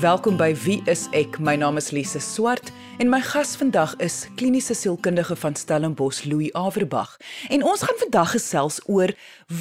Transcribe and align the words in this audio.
welkom 0.00 0.38
by 0.40 0.54
Wie 0.56 0.78
is 0.88 1.02
ek? 1.12 1.34
My 1.44 1.58
naam 1.60 1.76
is 1.76 1.90
Lise 1.92 2.22
Swart 2.24 2.70
en 3.02 3.10
my 3.12 3.18
gas 3.20 3.50
vandag 3.60 3.90
is 4.00 4.22
kliniese 4.40 4.72
sielkundige 4.72 5.36
van 5.36 5.56
Stellenbosch 5.58 6.22
Louis 6.24 6.48
Averbag. 6.56 7.18
En 7.52 7.60
ons 7.68 7.82
gaan 7.84 7.98
vandag 8.00 8.32
gesels 8.32 8.78
oor 8.88 9.12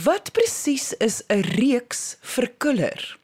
wat 0.05 0.31
presies 0.31 0.93
is 1.03 1.23
'n 1.27 1.43
reeks 1.59 2.15
verkuller. 2.21 3.19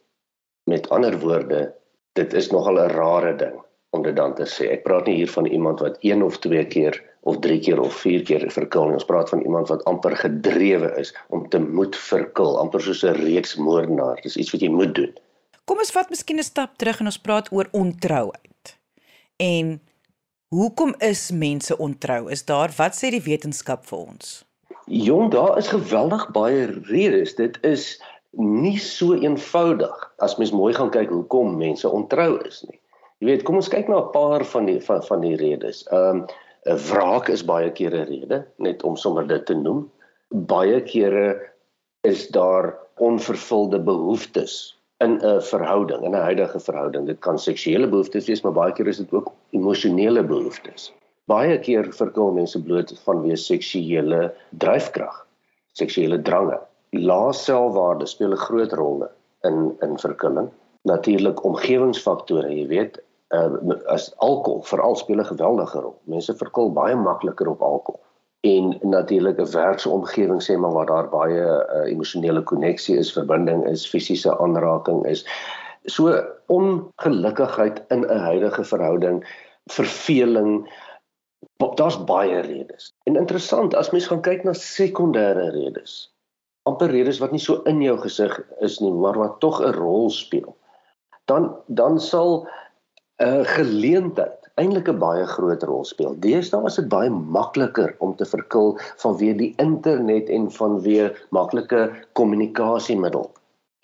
Met 0.65 0.89
ander 0.89 1.19
woorde, 1.19 1.73
dit 2.13 2.33
is 2.33 2.49
nogal 2.49 2.81
'n 2.81 2.89
rare 2.97 3.35
ding 3.37 3.61
om 3.91 4.01
dit 4.01 4.15
dan 4.15 4.33
te 4.33 4.45
sê. 4.49 4.71
Ek 4.71 4.83
praat 4.83 5.05
nie 5.05 5.15
hier 5.15 5.29
van 5.29 5.45
iemand 5.45 5.79
wat 5.79 5.97
een 6.01 6.23
of 6.23 6.39
twee 6.39 6.65
keer 6.65 7.10
of 7.21 7.39
3 7.39 7.59
keer 7.59 7.79
of 7.79 7.93
4 7.93 8.23
keer 8.25 8.45
verkil. 8.51 8.93
Ons 8.93 9.05
praat 9.05 9.29
van 9.29 9.41
iemand 9.41 9.69
wat 9.69 9.83
amper 9.89 10.15
gedrewe 10.17 10.93
is 10.99 11.13
om 11.29 11.49
te 11.49 11.59
moet 11.59 11.95
verkil, 11.95 12.57
amper 12.59 12.81
soos 12.81 13.03
'n 13.03 13.17
reeks 13.21 13.55
moordenaar. 13.55 14.21
Dis 14.21 14.37
iets 14.37 14.51
wat 14.51 14.61
jy 14.61 14.69
moet 14.69 14.95
doen. 14.95 15.13
Kom 15.65 15.77
ons 15.77 15.91
vat 15.91 16.09
miskien 16.09 16.39
'n 16.39 16.43
stap 16.43 16.77
terug 16.77 16.99
en 16.99 17.05
ons 17.05 17.19
praat 17.19 17.51
oor 17.51 17.67
ontrouheid. 17.71 18.77
En 19.37 19.81
hoekom 20.49 20.95
is 20.99 21.31
mense 21.31 21.77
ontrou? 21.77 22.29
Is 22.31 22.45
daar 22.45 22.73
wat 22.77 22.93
sê 22.95 23.09
die 23.09 23.21
wetenskap 23.21 23.85
vir 23.85 23.97
ons? 23.97 24.45
Jong, 24.85 25.31
daar 25.31 25.57
is 25.57 25.67
geweldig 25.67 26.31
baie 26.31 26.65
redes. 26.65 27.35
Dit 27.35 27.57
is 27.61 28.01
nie 28.31 28.77
so 28.77 29.13
eenvoudig 29.13 30.13
as 30.17 30.37
mens 30.37 30.51
mooi 30.51 30.73
gaan 30.73 30.91
kyk 30.91 31.09
hoekom 31.09 31.57
mense 31.57 31.89
ontrou 31.89 32.39
is 32.47 32.63
nie. 32.67 32.79
Jy 33.21 33.27
weet, 33.27 33.43
kom 33.43 33.59
ons 33.59 33.69
kyk 33.69 33.87
na 33.87 33.99
'n 34.01 34.11
paar 34.11 34.45
van 34.45 34.65
die 34.65 34.79
van, 34.81 35.03
van 35.03 35.21
die 35.21 35.35
redes. 35.35 35.83
Ehm 35.91 36.21
um, 36.21 36.25
'n 36.69 36.77
wraak 36.77 37.29
is 37.29 37.41
baie 37.43 37.71
kere 37.71 38.01
'n 38.01 38.07
rede, 38.07 38.45
net 38.57 38.83
om 38.83 38.95
sommer 38.95 39.25
dit 39.27 39.45
te 39.45 39.55
noem. 39.55 39.89
Baie 40.29 40.81
kere 40.81 41.51
is 42.03 42.27
daar 42.27 42.77
onvervulde 42.97 43.79
behoeftes 43.79 44.77
in 44.99 45.17
'n 45.25 45.41
verhouding, 45.41 46.03
in 46.05 46.15
'n 46.15 46.27
huidige 46.27 46.59
verhouding. 46.59 47.07
Dit 47.07 47.19
kan 47.19 47.39
seksuele 47.39 47.87
behoeftes 47.87 48.27
wees, 48.27 48.43
maar 48.43 48.53
baie 48.53 48.71
keer 48.71 48.87
is 48.87 48.97
dit 48.97 49.13
ook 49.13 49.31
emosionele 49.51 50.23
behoeftes. 50.23 50.91
Baie 51.25 51.57
keer 51.59 51.93
verkil 51.93 52.31
mense 52.31 52.61
bloot 52.61 52.93
vanweë 53.05 53.37
seksuele 53.37 54.33
dryfkrag, 54.57 55.25
seksuele 55.73 56.21
drange. 56.21 56.59
Lae 56.91 57.33
selfwaarde 57.33 58.05
speel 58.05 58.33
'n 58.33 58.45
groot 58.47 58.73
rol 58.73 59.07
in 59.43 59.77
in 59.81 59.97
verkilling. 59.97 60.49
Natuurlik 60.83 61.43
omgewingsfaktore, 61.45 62.49
jy 62.49 62.67
weet, 62.67 62.99
uh, 63.31 63.75
as 63.87 64.11
alkohol 64.17 64.63
veral 64.63 64.95
speel 64.95 65.19
'n 65.19 65.31
geweldige 65.31 65.79
rol. 65.79 65.97
Mense 66.03 66.35
verkil 66.35 66.71
baie 66.73 66.95
makliker 66.95 67.47
op 67.47 67.61
alkohol. 67.61 68.01
En 68.41 68.77
natuurlik 68.81 69.39
'n 69.39 69.51
werksomgewing 69.51 70.41
sê 70.43 70.57
maar 70.57 70.73
waar 70.73 70.85
daar 70.85 71.09
baie 71.09 71.41
uh, 71.41 71.91
emosionele 71.91 72.43
koneksie 72.43 72.97
is, 72.97 73.13
verbinding 73.13 73.67
is, 73.67 73.89
fisiese 73.89 74.37
aanraking 74.37 75.05
is. 75.05 75.25
So 75.85 76.21
ongelukkigheid 76.47 77.83
in 77.87 78.05
'n 78.05 78.23
huidige 78.29 78.63
verhouding, 78.63 79.25
verveling, 79.65 80.69
daar's 81.75 82.03
baie 82.03 82.39
redes. 82.39 82.93
En 83.03 83.15
interessant 83.15 83.75
as 83.75 83.91
mens 83.91 84.07
gaan 84.07 84.21
kyk 84.21 84.43
na 84.43 84.53
sekondêre 84.53 85.51
redes. 85.51 86.11
amper 86.69 86.91
redes 86.93 87.19
wat 87.21 87.31
nie 87.33 87.41
so 87.41 87.61
in 87.69 87.81
jou 87.81 87.95
gesig 88.01 88.35
is 88.65 88.79
nie, 88.83 88.91
maar 88.93 89.17
wat 89.17 89.39
tog 89.41 89.61
'n 89.61 89.73
rol 89.77 90.09
speel. 90.09 90.55
Dan 91.25 91.55
dan 91.67 91.99
sal 91.99 92.47
'n 93.21 93.45
geleentheid 93.45 94.41
eintlik 94.61 94.87
'n 94.89 94.99
baie 95.01 95.25
groot 95.33 95.63
rol 95.69 95.83
speel. 95.85 96.15
Deesdae 96.25 96.65
is 96.69 96.77
dit 96.79 96.87
baie 96.89 97.09
makliker 97.09 97.93
om 98.05 98.15
te 98.15 98.25
verkil 98.25 98.73
vanweë 99.03 99.35
die 99.41 99.53
internet 99.63 100.29
en 100.37 100.49
vanweë 100.57 101.11
maklike 101.37 101.81
kommunikasiemiddel. 102.19 103.29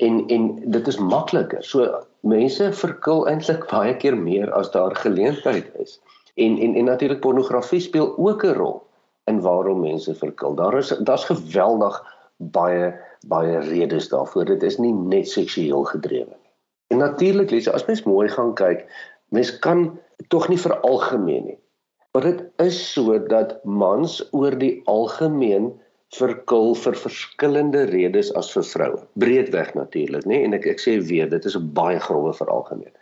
En 0.07 0.19
en 0.35 0.43
dit 0.77 0.87
is 0.87 0.99
makliker. 1.13 1.63
So 1.63 2.01
mense 2.21 2.71
verkil 2.81 3.27
eintlik 3.31 3.67
baie 3.75 3.95
keer 4.01 4.17
meer 4.17 4.51
as 4.59 4.71
daar 4.71 4.95
geleentheid 4.95 5.69
is. 5.85 5.99
En 6.35 6.57
en 6.57 6.75
en 6.75 6.91
natuurlik 6.91 7.21
pornografie 7.21 7.81
speel 7.81 8.13
ook 8.17 8.45
'n 8.45 8.57
rol 8.61 8.81
in 9.25 9.41
waarom 9.41 9.81
mense 9.81 10.15
verkil. 10.15 10.55
Daar 10.55 10.77
is 10.77 10.89
daar's 10.99 11.25
geweldig 11.25 12.03
baie 12.37 12.93
baie 13.27 13.59
redes 13.59 14.09
daarvoor. 14.09 14.45
Dit 14.45 14.63
is 14.63 14.77
nie 14.77 14.93
net 14.93 15.27
seksueel 15.29 15.83
gedrewe 15.83 16.33
nie. 16.33 16.47
En 16.87 16.97
natuurlik, 16.97 17.67
as 17.67 17.85
mens 17.85 18.03
mooi 18.03 18.29
gaan 18.29 18.53
kyk, 18.55 18.85
mens 19.35 19.59
kan 19.59 19.99
tog 20.27 20.47
nie 20.49 20.59
veralgemeen 20.59 21.45
nie. 21.45 21.59
Maar 22.11 22.23
dit 22.31 22.45
is 22.63 22.77
so 22.93 23.19
dat 23.29 23.59
mans 23.63 24.21
oor 24.31 24.55
die 24.57 24.81
algemeen 24.89 25.73
verkil 26.15 26.71
vir 26.79 26.95
verskillende 26.95 27.83
redes 27.91 28.31
as 28.39 28.49
vir 28.55 28.63
vroue. 28.63 29.01
Breedweg 29.19 29.73
natuurlik, 29.75 30.23
nê? 30.25 30.39
En 30.47 30.55
ek 30.55 30.65
ek 30.71 30.81
sê 30.81 30.95
weer, 31.03 31.27
dit 31.29 31.45
is 31.45 31.57
'n 31.57 31.73
baie 31.75 31.99
grouwe 31.99 32.33
veralgemeen. 32.33 32.93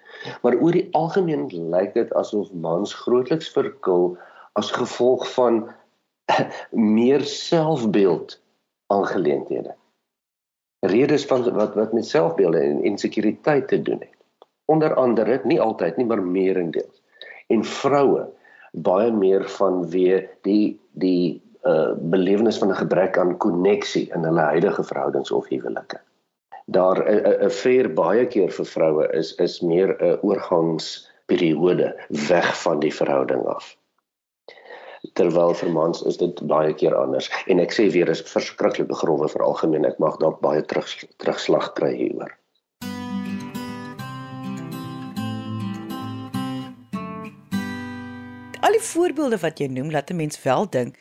Maar 0.41 0.58
oor 0.58 0.72
die 0.72 0.90
algemeen 0.91 1.47
lyk 1.72 1.94
dit 1.94 2.13
asof 2.13 2.52
mans 2.52 2.94
grootliks 2.94 3.50
verkil 3.53 4.18
as 4.53 4.72
gevolg 4.72 5.30
van 5.34 5.69
meer 6.97 7.22
selfbeeld 7.22 8.42
aangeleenthede. 8.88 9.75
Redes 10.81 11.25
van 11.25 11.46
wat 11.53 11.75
wat 11.75 11.94
met 11.94 12.06
selfbeelde 12.06 12.59
en 12.59 12.84
insekuriteit 12.84 13.68
te 13.68 13.81
doen 13.81 14.02
het 14.02 14.15
onder 14.66 14.96
andere 14.96 15.40
nie 15.44 15.62
altyd 15.62 15.98
nie 15.98 16.06
maar 16.06 16.24
meerendeels 16.24 17.02
en 17.48 17.64
vroue 17.64 18.26
baie 18.76 19.12
meer 19.12 19.46
van 19.58 19.86
wie 19.90 20.28
die 20.48 20.80
die 20.92 21.42
uh 21.66 21.94
belewenis 22.14 22.58
van 22.62 22.70
'n 22.72 22.81
gebrek 22.81 23.18
aan 23.18 23.38
koneksie 23.38 24.09
in 24.16 24.24
hulle 24.24 24.42
huidige 24.42 24.84
verhoudings 24.84 25.31
of 25.31 25.48
huwelike. 25.50 26.00
Daar 26.66 27.00
'n 27.09 27.50
fair 27.50 27.94
baie 27.94 28.25
keer 28.25 28.52
vir 28.52 28.66
vroue 28.66 29.08
is 29.14 29.36
is 29.36 29.62
meer 29.62 29.96
'n 30.00 30.20
oorgangsperiode 30.22 31.96
weg 32.30 32.62
van 32.62 32.80
die 32.80 32.94
verhouding 32.94 33.46
af. 33.46 33.78
Terwyl 35.14 35.54
vir 35.54 35.72
mans 35.72 36.04
is 36.04 36.18
dit 36.18 36.48
baie 36.48 36.74
keer 36.74 36.96
anders 36.96 37.30
en 37.48 37.59
ek 37.59 37.72
sê 37.72 37.92
weer 37.92 38.09
is 38.09 38.22
verskriklike 38.22 38.94
grove 38.94 39.30
vir 39.30 39.44
algemeen 39.44 39.86
ek 39.86 40.00
mag 40.00 40.18
dalk 40.18 40.40
baie 40.40 40.62
terug 40.62 41.06
terugslag 41.18 41.74
kry 41.74 41.95
hieroor. 41.95 42.38
Voorbeelde 48.92 49.40
wat 49.42 49.60
jy 49.60 49.68
noem 49.68 49.92
laat 49.92 50.10
'n 50.12 50.16
mens 50.16 50.42
wel 50.44 50.70
dink. 50.70 50.98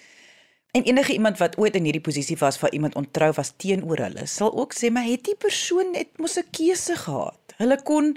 En 0.74 0.82
enige 0.82 1.12
iemand 1.12 1.38
wat 1.38 1.58
ooit 1.58 1.76
in 1.78 1.84
hierdie 1.86 2.02
posisie 2.02 2.36
was 2.38 2.58
waar 2.60 2.72
iemand 2.72 2.94
ontrou 2.94 3.32
was 3.36 3.52
teenoor 3.56 4.00
hulle 4.06 4.26
sal 4.26 4.50
ook 4.58 4.72
sê 4.74 4.90
maar 4.90 5.06
het 5.06 5.24
die 5.24 5.36
persoon 5.38 5.92
net 5.92 6.18
mos 6.18 6.38
'n 6.38 6.50
keuse 6.50 6.96
gehad? 6.96 7.54
Hulle 7.56 7.78
kon 7.82 8.16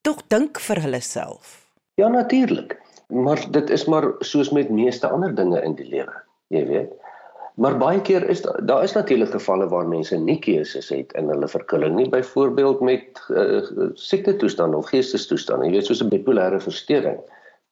tog 0.00 0.22
dink 0.26 0.60
vir 0.60 0.80
hulle 0.80 1.00
self. 1.00 1.70
Ja 1.94 2.08
natuurlik. 2.08 2.80
Maar 3.08 3.50
dit 3.50 3.70
is 3.70 3.84
maar 3.84 4.14
soos 4.18 4.50
met 4.50 4.70
meeste 4.70 5.08
ander 5.08 5.34
dinge 5.34 5.62
in 5.62 5.74
die 5.74 5.88
lewe 5.88 6.16
jy 6.48 6.66
weet. 6.66 6.92
Maar 7.56 7.78
baie 7.80 8.00
keer 8.04 8.28
is 8.28 8.42
daar 8.42 8.58
daar 8.66 8.82
is 8.82 8.92
natuurlik 8.92 9.30
gevalle 9.30 9.68
waar 9.68 9.88
mense 9.88 10.16
nie 10.16 10.38
keuses 10.38 10.88
het 10.88 11.12
in 11.12 11.28
hulle 11.32 11.48
verkilling 11.48 11.94
nie 11.96 12.08
byvoorbeeld 12.08 12.80
met 12.80 13.22
uh, 13.28 13.62
siekte 13.94 14.36
toestande 14.36 14.76
of 14.76 14.90
geestesstoestande 14.92 15.64
jy 15.66 15.72
weet 15.72 15.86
soos 15.86 16.02
'n 16.04 16.12
bipolêre 16.12 16.60
verstoring 16.60 17.18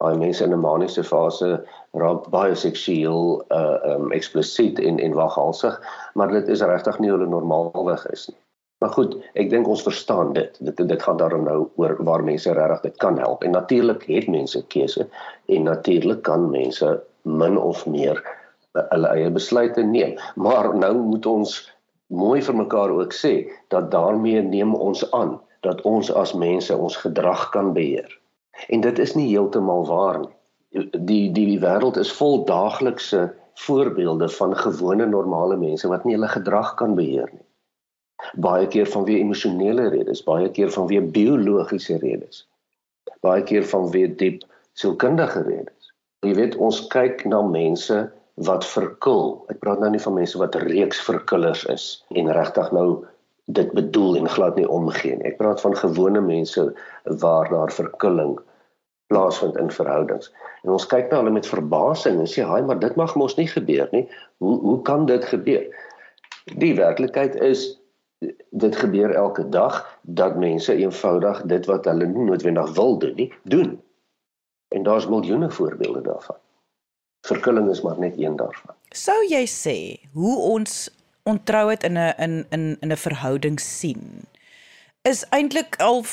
Daai 0.03 0.17
mense 0.19 0.43
in 0.43 0.53
'n 0.53 0.59
maniese 0.59 1.03
fase 1.03 1.49
raak 1.93 2.29
baie 2.29 2.55
seksueel 2.55 3.43
uh 3.59 3.77
um 3.93 4.11
eksplisiet 4.11 4.79
en 4.79 4.99
en 4.99 5.13
waghalsig, 5.13 5.81
maar 6.13 6.31
dit 6.31 6.47
is 6.47 6.61
regtig 6.61 6.99
nie 6.99 7.11
hulle 7.11 7.27
normaalweg 7.27 8.05
is 8.11 8.27
nie. 8.27 8.37
Maar 8.83 8.89
goed, 8.89 9.15
ek 9.33 9.49
dink 9.49 9.67
ons 9.67 9.83
verstaan 9.83 10.33
dit. 10.33 10.57
Dit 10.59 10.81
dit 10.87 11.03
gaan 11.03 11.17
daarom 11.17 11.45
nou 11.47 11.69
oor 11.75 11.95
waar 12.03 12.23
mense 12.23 12.53
regtig 12.53 12.81
dit 12.81 12.97
kan 12.97 13.17
help. 13.17 13.43
En 13.43 13.51
natuurlik 13.51 14.03
het 14.03 14.27
mense 14.27 14.65
keuse 14.67 15.07
en 15.45 15.63
natuurlik 15.63 16.21
kan 16.21 16.49
mense 16.49 17.03
min 17.23 17.57
of 17.57 17.85
meer 17.85 18.19
hulle 18.75 19.07
eie 19.07 19.31
besluite 19.31 19.83
neem. 19.83 20.19
Maar 20.35 20.75
nou 20.75 20.93
moet 20.97 21.25
ons 21.25 21.55
mooi 22.07 22.41
vir 22.41 22.55
mekaar 22.55 22.91
ook 22.91 23.15
sê 23.15 23.33
dat 23.73 23.91
daarmee 23.91 24.41
neem 24.41 24.75
ons 24.75 25.11
aan 25.11 25.39
dat 25.65 25.81
ons 25.81 26.11
as 26.13 26.33
mense 26.33 26.77
ons 26.77 26.97
gedrag 26.97 27.49
kan 27.55 27.73
beheer. 27.73 28.11
En 28.69 28.81
dit 28.81 28.99
is 28.99 29.15
nie 29.15 29.27
heeltemal 29.29 29.85
waar 29.85 30.19
nie. 30.19 30.33
Die 30.91 31.31
die 31.31 31.47
die 31.53 31.59
wêreld 31.63 31.97
is 32.01 32.11
vol 32.11 32.43
daaglikse 32.45 33.27
voorbeelde 33.65 34.29
van 34.29 34.55
gewone 34.57 35.05
normale 35.05 35.57
mense 35.57 35.87
wat 35.87 36.03
nie 36.03 36.17
hulle 36.17 36.27
gedrag 36.27 36.73
kan 36.79 36.95
beheer 36.95 37.29
nie 37.31 37.45
baie 38.41 38.67
keer 38.71 38.89
vanweë 38.89 39.21
emosionele 39.23 39.89
redes, 39.93 40.23
baie 40.25 40.49
keer 40.55 40.71
vanweë 40.73 41.03
biologiese 41.15 41.97
redes. 42.01 42.43
Baie 43.25 43.43
keer 43.47 43.65
vanweë 43.67 44.13
diep 44.19 44.45
sielkundige 44.79 45.43
redes. 45.45 45.91
Jy 46.25 46.35
weet, 46.39 46.55
ons 46.61 46.81
kyk 46.93 47.25
na 47.29 47.41
mense 47.45 47.97
wat 48.47 48.65
verkil. 48.67 49.35
Ek 49.51 49.61
praat 49.61 49.81
nou 49.83 49.91
nie 49.93 50.01
van 50.01 50.17
mense 50.17 50.39
wat 50.41 50.57
reeks 50.65 51.01
verkillers 51.05 51.65
is 51.71 51.85
en 52.15 52.31
regtig 52.35 52.71
nou 52.75 52.87
dit 53.45 53.71
bedoel 53.71 54.15
en 54.15 54.29
glad 54.29 54.55
nie 54.55 54.67
omgee 54.69 55.15
nie. 55.15 55.29
Ek 55.31 55.37
praat 55.37 55.61
van 55.61 55.77
gewone 55.77 56.21
mense 56.21 56.65
waar 57.21 57.49
daar 57.49 57.71
verkilling 57.71 58.39
plaasvind 59.07 59.57
in 59.61 59.71
verhoudings. 59.71 60.31
En 60.63 60.73
ons 60.73 60.87
kyk 60.89 61.11
na 61.11 61.21
hulle 61.21 61.33
met 61.35 61.47
verbasing 61.47 62.19
en 62.19 62.29
sê, 62.29 62.43
"Haai, 62.43 62.63
maar 62.65 62.79
dit 62.79 62.95
mag 62.95 63.15
mos 63.15 63.35
nie 63.37 63.47
gebeur 63.47 63.87
nie. 63.91 64.09
Hoe 64.37 64.59
hoe 64.59 64.81
kan 64.81 65.05
dit 65.05 65.25
gebeur?" 65.25 65.65
Die 66.57 66.75
werklikheid 66.75 67.35
is 67.35 67.79
dit 68.49 68.75
gebeur 68.75 69.11
elke 69.11 69.49
dag 69.49 69.99
dat 70.01 70.35
mense 70.35 70.75
eenvoudig 70.75 71.41
dit 71.41 71.65
wat 71.65 71.85
hulle 71.85 72.05
nie 72.05 72.23
noodwendig 72.23 72.73
wil 72.75 72.97
doen 72.97 73.15
nie, 73.15 73.33
doen. 73.43 73.81
En 74.67 74.83
daar's 74.83 75.07
miljoene 75.07 75.51
voorbeelde 75.51 76.01
daarvan. 76.01 76.35
Verkulling 77.27 77.69
is 77.69 77.81
maar 77.81 77.99
net 77.99 78.17
een 78.17 78.35
daarvan. 78.35 78.75
Sou 78.89 79.17
jy 79.27 79.45
sê 79.49 79.77
hoe 80.13 80.37
ons 80.39 80.89
ontrouheid 81.25 81.83
in 81.83 81.97
'n 81.97 82.13
in 82.25 82.45
in 82.49 82.77
in 82.81 82.91
'n 82.91 83.03
verhouding 83.07 83.59
sien 83.59 84.25
is 85.01 85.25
eintlik 85.29 85.75
al 85.77 86.05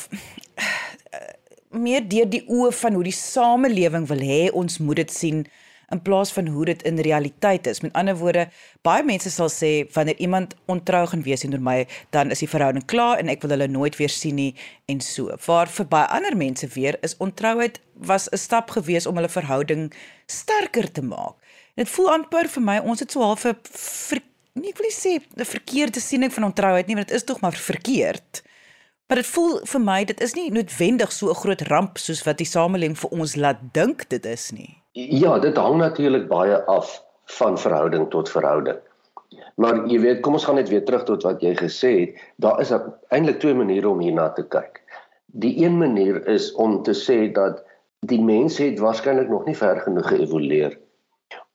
meer 1.70 2.04
deur 2.08 2.28
die 2.28 2.44
oë 2.48 2.72
van 2.82 2.96
hoe 2.98 3.04
die 3.04 3.16
samelewing 3.16 4.06
wil 4.10 4.20
hê 4.20 4.40
ons 4.52 4.78
moet 4.78 4.96
dit 4.96 5.12
sien 5.12 5.44
in 5.92 6.00
plaas 6.00 6.32
van 6.32 6.46
hoe 6.46 6.64
dit 6.64 6.82
in 6.88 7.00
realiteit 7.04 7.66
is. 7.66 7.80
Met 7.84 7.92
ander 7.92 8.16
woorde, 8.16 8.46
baie 8.86 9.04
mense 9.04 9.30
sal 9.30 9.50
sê 9.52 9.72
wanneer 9.92 10.16
iemand 10.24 10.54
ontrou 10.72 11.02
gaan 11.10 11.24
wees 11.26 11.44
teenoor 11.44 11.60
my, 11.60 11.76
dan 12.16 12.32
is 12.32 12.40
die 12.40 12.48
verhouding 12.48 12.86
klaar 12.88 13.20
en 13.20 13.28
ek 13.32 13.44
wil 13.44 13.52
hulle 13.56 13.68
nooit 13.68 13.98
weer 14.00 14.12
sien 14.12 14.38
nie 14.40 14.54
en 14.92 15.04
so. 15.04 15.36
Waar 15.46 15.68
vir 15.68 15.88
baie 15.92 16.08
ander 16.16 16.36
mense 16.36 16.68
weer 16.76 16.96
is 17.04 17.16
ontrouheid 17.20 17.80
was 18.08 18.28
'n 18.32 18.40
stap 18.40 18.70
gewees 18.70 19.06
om 19.06 19.16
hulle 19.20 19.28
verhouding 19.28 19.92
sterker 20.26 20.92
te 20.92 21.02
maak. 21.02 21.36
Dit 21.76 21.88
voel 21.88 22.12
amper 22.12 22.48
vir 22.48 22.62
my 22.62 22.78
ons 22.78 23.00
het 23.00 23.12
so 23.12 23.20
half 23.20 23.44
'n 23.44 23.56
nie 24.60 24.72
ek 24.72 24.80
wil 24.80 24.88
nie 24.88 24.96
sê 24.96 25.12
'n 25.18 25.44
verkeerde 25.48 26.00
siening 26.00 26.32
van 26.32 26.44
ontrouheid 26.50 26.86
nie, 26.86 26.96
want 26.96 27.08
dit 27.08 27.16
is 27.16 27.24
tog 27.24 27.40
maar 27.40 27.56
verkeerd. 27.56 28.42
Maar 29.08 29.20
dit 29.20 29.26
voel 29.26 29.58
vir 29.72 29.80
my 29.80 30.04
dit 30.04 30.20
is 30.20 30.34
nie 30.34 30.50
noodwendig 30.50 31.12
so 31.12 31.30
'n 31.30 31.40
groot 31.42 31.62
ramp 31.68 31.98
soos 31.98 32.22
wat 32.26 32.38
die 32.38 32.46
samelewing 32.46 32.96
vir 32.96 33.10
ons 33.10 33.36
laat 33.36 33.60
dink 33.72 34.08
dit 34.08 34.26
is 34.26 34.52
nie. 34.52 34.82
Ja, 34.92 35.38
dit 35.38 35.56
hang 35.56 35.76
natuurlik 35.76 36.28
baie 36.28 36.56
af 36.64 37.02
van 37.38 37.58
verhouding 37.58 38.10
tot 38.10 38.28
verhouding. 38.28 38.78
Maar 39.56 39.86
jy 39.88 39.98
weet, 40.00 40.20
kom 40.20 40.34
ons 40.34 40.44
gaan 40.44 40.54
net 40.54 40.68
weer 40.68 40.84
terug 40.84 41.04
tot 41.04 41.22
wat 41.22 41.40
jy 41.40 41.54
gesê 41.54 41.92
het. 42.00 42.16
Daar 42.36 42.60
is 42.60 42.72
eintlik 43.08 43.40
twee 43.40 43.54
maniere 43.54 43.88
om 43.88 44.00
hierna 44.00 44.28
te 44.36 44.44
kyk. 44.44 44.82
Die 45.26 45.64
een 45.64 45.78
manier 45.78 46.26
is 46.28 46.52
om 46.52 46.82
te 46.82 46.92
sê 46.92 47.32
dat 47.32 47.64
die 48.00 48.20
mens 48.20 48.58
het 48.58 48.78
waarskynlik 48.78 49.28
nog 49.28 49.44
nie 49.44 49.56
ver 49.56 49.80
genoeg 49.80 50.08
geëvolueer 50.08 50.78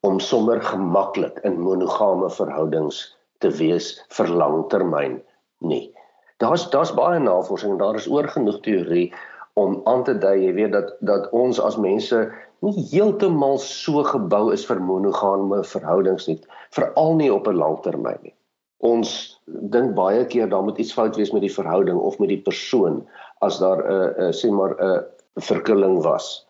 om 0.08 0.20
sommer 0.24 0.62
gemaklik 0.64 1.40
in 1.48 1.60
monogame 1.60 2.30
verhoudings 2.32 3.04
te 3.44 3.52
wees 3.60 3.94
vir 4.18 4.32
langtermyn 4.42 5.20
nie. 5.60 5.86
Daar's 6.42 6.68
daar's 6.74 6.94
baie 6.96 7.20
navorsing 7.20 7.76
en 7.76 7.82
daar 7.82 7.98
is 8.00 8.08
oor 8.10 8.28
genoeg 8.32 8.62
teorie 8.66 9.08
om 9.58 9.82
aan 9.90 10.04
te 10.06 10.14
dui, 10.18 10.36
jy 10.46 10.54
weet 10.54 10.74
dat 10.76 10.94
dat 11.02 11.30
ons 11.36 11.60
as 11.60 11.80
mense 11.82 12.20
nie 12.66 12.86
heeltemal 12.92 13.58
so 13.62 14.04
gebou 14.06 14.48
is 14.54 14.66
vir 14.70 14.82
monogame 14.82 15.64
verhoudings 15.66 16.28
nie, 16.30 16.38
veral 16.78 17.16
nie 17.18 17.30
op 17.34 17.48
'n 17.48 17.58
langtermyn 17.58 18.20
nie. 18.22 18.36
Ons 18.86 19.40
dink 19.46 19.96
baie 19.98 20.26
keer 20.26 20.50
daar 20.50 20.64
moet 20.64 20.78
iets 20.78 20.94
fout 20.94 21.18
wees 21.18 21.34
met 21.34 21.42
die 21.42 21.54
verhouding 21.54 21.98
of 21.98 22.20
met 22.20 22.30
die 22.30 22.42
persoon 22.42 23.02
as 23.42 23.60
daar 23.60 23.82
'n 23.82 23.92
uh, 23.92 24.28
uh, 24.28 24.34
sê 24.34 24.52
maar 24.52 24.78
'n 24.78 24.84
uh, 24.84 25.02
verkilling 25.42 26.04
was. 26.04 26.48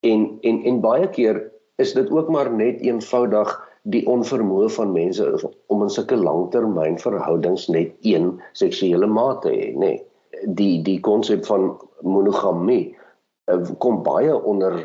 En 0.00 0.38
en 0.42 0.62
en 0.64 0.80
baie 0.80 1.08
keer 1.08 1.50
is 1.76 1.92
dit 1.92 2.10
ook 2.10 2.28
maar 2.28 2.50
net 2.52 2.80
eenvoudig 2.80 3.52
die 3.82 4.04
onvermoë 4.06 4.68
van 4.76 4.92
mense 4.94 5.26
om 5.66 5.82
in 5.82 5.90
sulke 5.90 6.16
langtermyn 6.16 6.98
verhoudings 7.02 7.68
net 7.68 7.94
een 8.06 8.34
seksuele 8.58 9.06
maat 9.06 9.42
te 9.42 9.54
hê, 9.54 9.70
nê. 9.72 9.78
Nee. 9.78 10.02
Die 10.58 10.82
die 10.82 10.98
konsep 11.00 11.44
van 11.46 11.76
monogamie 12.02 12.96
uh, 13.50 13.62
kom 13.78 14.02
baie 14.02 14.34
onder 14.34 14.80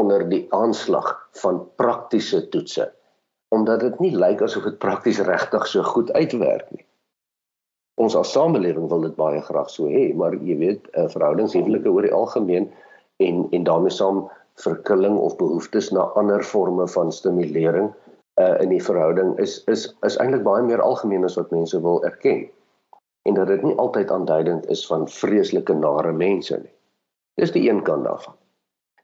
onder 0.00 0.24
die 0.28 0.46
aanslag 0.56 1.10
van 1.40 1.60
praktiese 1.76 2.48
toetse 2.48 2.88
omdat 3.54 3.80
dit 3.80 4.00
nie 4.02 4.14
lyk 4.16 4.42
asof 4.42 4.64
dit 4.66 4.78
prakties 4.82 5.20
regtig 5.28 5.66
so 5.70 5.82
goed 5.86 6.10
uitwerk 6.12 6.70
nie. 6.74 6.82
Ons 8.02 8.16
as 8.18 8.32
samelewing 8.34 8.88
wil 8.90 9.04
dit 9.06 9.14
baie 9.14 9.42
graag 9.46 9.68
so 9.70 9.86
hê, 9.86 10.08
maar 10.18 10.34
jy 10.34 10.56
weet, 10.58 10.88
uh, 10.98 11.06
verhoudingshuwelike 11.12 11.92
oor 11.92 12.08
die 12.08 12.16
algemeen 12.16 12.66
en 13.22 13.44
en 13.54 13.66
daarmee 13.68 13.94
saam 13.94 14.24
verkilling 14.62 15.18
of 15.18 15.36
behoeftes 15.36 15.90
na 15.90 16.00
ander 16.14 16.42
forme 16.42 16.88
van 16.88 17.12
stimulering 17.12 17.92
uh, 18.40 18.60
in 18.60 18.68
die 18.68 18.82
verhouding 18.82 19.34
is 19.38 19.64
is 19.70 19.88
is 20.06 20.18
eintlik 20.22 20.44
baie 20.46 20.62
meer 20.62 20.82
algemeen 20.82 21.24
as 21.24 21.38
wat 21.40 21.50
mense 21.50 21.80
wil 21.80 22.04
erken. 22.04 22.46
En 23.22 23.34
dat 23.34 23.48
dit 23.48 23.62
nie 23.62 23.76
altyd 23.76 24.10
aanduidend 24.10 24.68
is 24.70 24.86
van 24.86 25.08
vreeslike 25.08 25.74
nare 25.74 26.12
mense 26.12 26.58
nie. 26.60 26.74
Dis 27.40 27.52
die 27.52 27.68
een 27.70 27.82
kant 27.82 28.04
daarvan. 28.04 28.36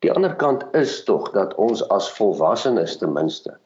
Die 0.01 0.13
ander 0.13 0.35
kant 0.37 0.65
is 0.77 1.03
tog 1.05 1.31
dat 1.33 1.55
ons 1.55 1.83
as 1.89 2.11
volwassenes 2.17 2.97
ten 2.97 3.13
minste 3.13 3.57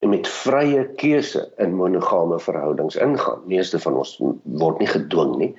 met 0.00 0.28
vrye 0.28 0.86
keuse 0.96 1.42
in 1.60 1.74
monogame 1.76 2.38
verhoudings 2.40 2.96
ingaan. 2.96 3.42
Meeste 3.46 3.78
van 3.78 3.98
ons 4.00 4.14
word 4.42 4.78
nie 4.80 4.88
gedwing 4.88 5.34
nie 5.36 5.50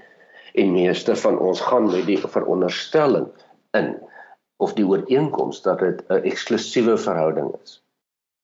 en 0.57 0.74
meeste 0.74 1.15
van 1.15 1.38
ons 1.39 1.62
gaan 1.62 1.85
met 1.91 2.05
die 2.09 2.17
veronderstelling 2.19 3.29
in 3.77 3.93
of 4.61 4.75
die 4.77 4.85
ooreenkoms 4.85 5.61
dat 5.65 5.79
dit 5.79 6.03
'n 6.09 6.23
eksklusiewe 6.31 6.97
verhouding 6.97 7.49
is. 7.63 7.81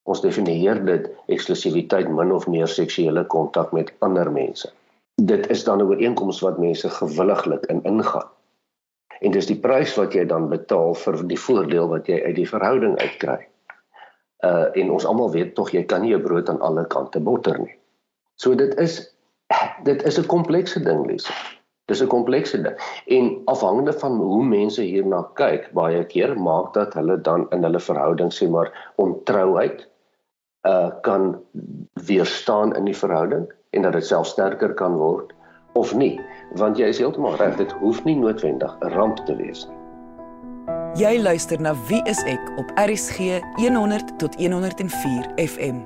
Ons 0.04 0.22
definieer 0.22 0.86
dit 0.86 1.10
eksklusiwiteit 1.28 2.10
min 2.10 2.32
of 2.32 2.48
meer 2.48 2.68
seksuele 2.68 3.24
kontak 3.26 3.72
met 3.72 3.94
ander 4.00 4.32
mense. 4.32 4.72
Dit 5.22 5.50
is 5.50 5.64
dan 5.64 5.78
'n 5.82 5.90
ooreenkoms 5.90 6.40
wat 6.40 6.58
mense 6.58 6.90
gewilliglik 6.90 7.66
in 7.66 7.84
ingaan. 7.84 8.30
En 9.20 9.32
dis 9.32 9.46
die 9.46 9.60
prys 9.60 9.96
wat 9.96 10.14
jy 10.14 10.26
dan 10.26 10.50
betaal 10.50 10.94
vir 10.96 11.28
die 11.28 11.40
voordeel 11.40 11.88
wat 11.88 12.08
jy 12.08 12.22
uit 12.24 12.36
die 12.36 12.50
verhouding 12.50 12.98
uitkry. 12.98 13.48
Uh 14.46 14.70
en 14.74 14.92
ons 14.92 15.06
almal 15.06 15.32
weet 15.32 15.56
tog 15.56 15.72
jy 15.72 15.84
kan 15.84 16.02
nie 16.02 16.14
jou 16.14 16.22
brood 16.22 16.50
aan 16.50 16.62
alle 16.62 16.86
kante 16.88 17.20
botter 17.20 17.60
nie. 17.60 17.76
So 18.36 18.56
dit 18.56 18.76
is 18.78 19.14
dit 19.84 20.04
is 20.04 20.20
'n 20.20 20.26
komplekse 20.26 20.84
ding, 20.84 21.06
Lisa. 21.06 21.34
Dis 21.88 22.02
'n 22.04 22.08
komplekse 22.12 22.62
ding. 22.62 22.76
En 23.08 23.42
afhangende 23.46 23.94
van 23.94 24.18
hoe 24.20 24.44
mense 24.44 24.82
hierna 24.82 25.22
kyk, 25.34 25.70
baie 25.74 26.04
keer 26.06 26.36
maak 26.40 26.74
dat 26.74 26.94
hulle 26.94 27.22
dan 27.22 27.48
in 27.50 27.64
hulle 27.64 27.80
verhouding 27.80 28.32
sê 28.34 28.50
maar 28.50 28.72
ontrouheid 28.96 29.88
uh 30.68 30.90
kan 31.02 31.40
weerstaan 31.94 32.76
in 32.76 32.86
die 32.86 32.98
verhouding 32.98 33.48
en 33.70 33.82
dat 33.82 33.94
dit 33.94 34.06
self 34.06 34.28
sterker 34.28 34.74
kan 34.74 34.96
word 34.96 35.34
of 35.74 35.96
nie. 35.96 36.20
Want 36.56 36.78
jy 36.78 36.92
is 36.92 37.00
heeltemal 37.00 37.36
reg 37.36 37.56
dit 37.56 37.72
hoef 37.72 38.04
nie 38.04 38.16
noodwendig 38.16 38.78
'n 38.82 38.94
ramp 39.00 39.26
te 39.26 39.36
wees 39.36 39.68
nie. 39.68 39.78
Jy 40.98 41.22
luister 41.22 41.62
na 41.62 41.76
Wie 41.88 42.02
is 42.10 42.24
ek 42.24 42.42
op 42.58 42.72
RCG 42.76 43.42
100 43.56 44.18
tot 44.18 44.36
104 44.36 45.28
FM 45.36 45.86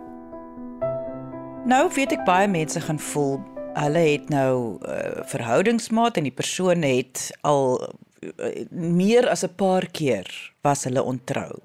Nou 1.66 1.90
weet 1.94 2.12
ek 2.16 2.24
baie 2.26 2.48
mense 2.48 2.80
gaan 2.82 3.00
voel 3.00 3.40
hulle 3.74 4.00
het 4.00 4.30
nou 4.30 4.80
uh, 4.84 5.24
verhoudingsmaat 5.26 6.18
en 6.18 6.24
die 6.24 6.36
persoon 6.36 6.82
het 6.82 7.30
al 7.42 7.80
uh, 7.82 8.66
meer 8.70 9.30
as 9.30 9.44
'n 9.44 9.56
paar 9.56 9.88
keer 9.92 10.28
was 10.62 10.84
hulle 10.84 11.04
ontrou 11.04 11.60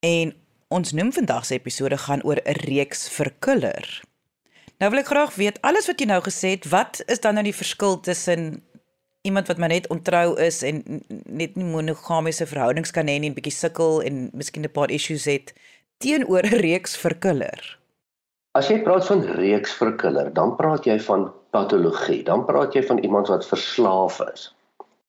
En 0.00 0.34
ons 0.68 0.92
noem 0.92 1.12
vandag 1.12 1.46
se 1.46 1.54
episode 1.54 1.96
gaan 1.98 2.22
oor 2.22 2.40
'n 2.44 2.60
reeks 2.68 3.08
verkuller 3.08 4.02
Nou 4.76 4.90
wil 4.90 5.00
ek 5.00 5.08
graag 5.08 5.34
weet 5.40 5.60
alles 5.64 5.86
wat 5.88 6.00
jy 6.00 6.06
nou 6.10 6.20
gesê 6.20 6.52
het, 6.52 6.66
wat 6.68 7.00
is 7.08 7.22
dan 7.24 7.38
nou 7.38 7.44
die 7.46 7.56
verskil 7.56 7.96
tussen 8.04 8.60
iemand 9.24 9.48
wat 9.48 9.58
maar 9.58 9.72
net 9.72 9.88
ontrou 9.88 10.36
is 10.40 10.60
en 10.62 10.82
net 11.08 11.56
nie 11.56 11.64
monogamiese 11.64 12.46
verhoudings 12.46 12.92
kan 12.92 13.08
hê 13.08 13.16
nie, 13.18 13.30
'n 13.30 13.38
bietjie 13.38 13.56
sukkel 13.56 14.02
en 14.02 14.28
miskien 14.32 14.64
'n 14.64 14.72
paar 14.72 14.90
issues 14.90 15.24
het 15.24 15.54
teenoor 15.98 16.44
'n 16.44 16.60
reeks 16.66 16.96
verkiller. 16.96 17.78
As 18.56 18.70
jy 18.72 18.78
praat 18.80 19.04
van 19.04 19.20
reeks 19.36 19.74
verkiller, 19.76 20.30
dan 20.32 20.54
praat 20.56 20.86
jy 20.88 20.94
van 21.04 21.26
patologie. 21.52 22.22
Dan 22.24 22.46
praat 22.48 22.72
jy 22.72 22.80
van 22.88 23.02
iemand 23.04 23.28
wat 23.28 23.44
verslaaf 23.44 24.22
is. 24.32 24.46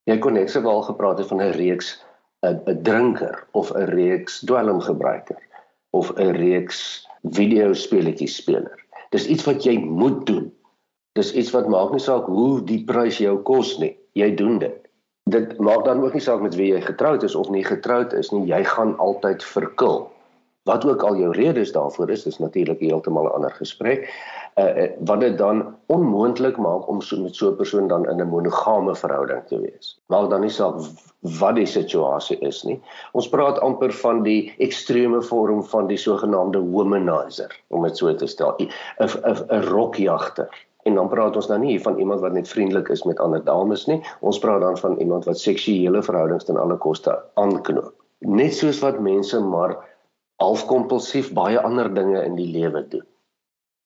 Jy 0.04 0.18
kon 0.20 0.36
net 0.36 0.52
sowel 0.52 0.82
gepraat 0.84 1.22
het 1.22 1.30
van 1.30 1.40
'n 1.40 1.54
reeks 1.56 1.94
'n 2.44 2.82
drinker 2.84 3.46
of 3.52 3.72
'n 3.72 3.88
reeks 3.94 4.40
dwelmgebruiker 4.50 5.40
of 5.96 6.12
'n 6.16 6.36
reeks 6.36 7.08
videospeletjies 7.38 8.36
speler. 8.36 8.76
Dis 9.16 9.26
iets 9.26 9.44
wat 9.48 9.64
jy 9.64 9.78
moet 9.78 10.26
doen. 10.26 10.52
Dis 11.16 11.32
iets 11.32 11.50
wat 11.56 11.68
maak 11.68 11.92
nie 11.92 12.04
saak 12.04 12.26
hoe 12.26 12.60
die 12.60 12.84
prys 12.84 13.18
jou 13.18 13.38
kos 13.42 13.78
nie. 13.78 13.96
Jy 14.12 14.34
doen 14.34 14.58
dit. 14.58 14.88
Dit 15.30 15.58
maak 15.58 15.84
dan 15.84 16.04
ook 16.04 16.12
nie 16.12 16.26
saak 16.28 16.40
met 16.40 16.54
wie 16.54 16.72
jy 16.74 16.80
getroud 16.80 17.22
is 17.22 17.34
of 17.34 17.48
nie 17.48 17.64
getroud 17.64 18.12
is 18.12 18.30
nie. 18.30 18.44
Jy 18.46 18.64
gaan 18.64 18.98
altyd 18.98 19.44
verkil. 19.44 20.12
Wat 20.68 20.84
ook 20.84 21.02
al 21.02 21.16
jou 21.16 21.32
redes 21.32 21.72
daarvoor 21.72 22.10
is, 22.10 22.26
is 22.26 22.38
natuurlik 22.38 22.80
heeltemal 22.84 23.24
'n 23.24 23.34
ander 23.40 23.54
gesprek. 23.56 24.08
Uh 24.60 24.86
wat 25.08 25.20
dit 25.20 25.38
dan 25.38 25.76
onmoontlik 25.86 26.56
maak 26.56 26.88
om 26.88 27.00
so 27.00 27.20
met 27.22 27.34
so 27.34 27.50
'n 27.50 27.56
persoon 27.56 27.88
dan 27.88 28.08
in 28.08 28.20
'n 28.20 28.28
monogame 28.28 28.94
verhouding 28.94 29.46
te 29.46 29.60
wees. 29.60 29.98
Maak 30.06 30.30
dan 30.30 30.40
nie 30.40 30.50
saak 30.50 30.74
wat 31.20 31.54
die 31.54 31.66
situasie 31.66 32.38
is 32.38 32.62
nie. 32.62 32.80
Ons 33.12 33.28
praat 33.28 33.60
amper 33.60 33.92
van 33.92 34.22
die 34.22 34.54
ekstreme 34.58 35.22
vorm 35.22 35.64
van 35.64 35.86
die 35.86 35.96
sogenaamde 35.96 36.60
womanizer, 36.60 37.50
om 37.68 37.82
dit 37.82 37.96
so 37.96 38.14
te 38.14 38.26
stel, 38.26 38.56
'n 38.58 38.68
'n 38.98 39.62
rokjagter. 39.62 40.48
En 40.82 40.94
dan 40.94 41.08
praat 41.08 41.36
ons 41.36 41.46
dan 41.46 41.60
nie 41.60 41.80
van 41.82 41.98
iemand 41.98 42.20
wat 42.20 42.32
net 42.32 42.48
vriendelik 42.48 42.88
is 42.88 43.02
met 43.02 43.18
ander 43.18 43.44
dames 43.44 43.86
nie. 43.86 44.02
Ons 44.20 44.38
praat 44.38 44.60
dan 44.60 44.78
van 44.78 44.96
iemand 44.96 45.24
wat 45.24 45.38
seksuele 45.38 46.02
verhoudings 46.02 46.44
ten 46.44 46.56
alle 46.56 46.76
koste 46.76 47.22
aanknoop. 47.34 47.94
Net 48.18 48.54
soos 48.54 48.78
wat 48.80 49.00
mense 49.00 49.40
maar 49.40 49.76
halfkompulsief 50.42 51.32
baie 51.34 51.60
ander 51.60 51.90
dinge 51.94 52.22
in 52.24 52.36
die 52.38 52.48
lewe 52.52 52.84
doen. 52.92 53.06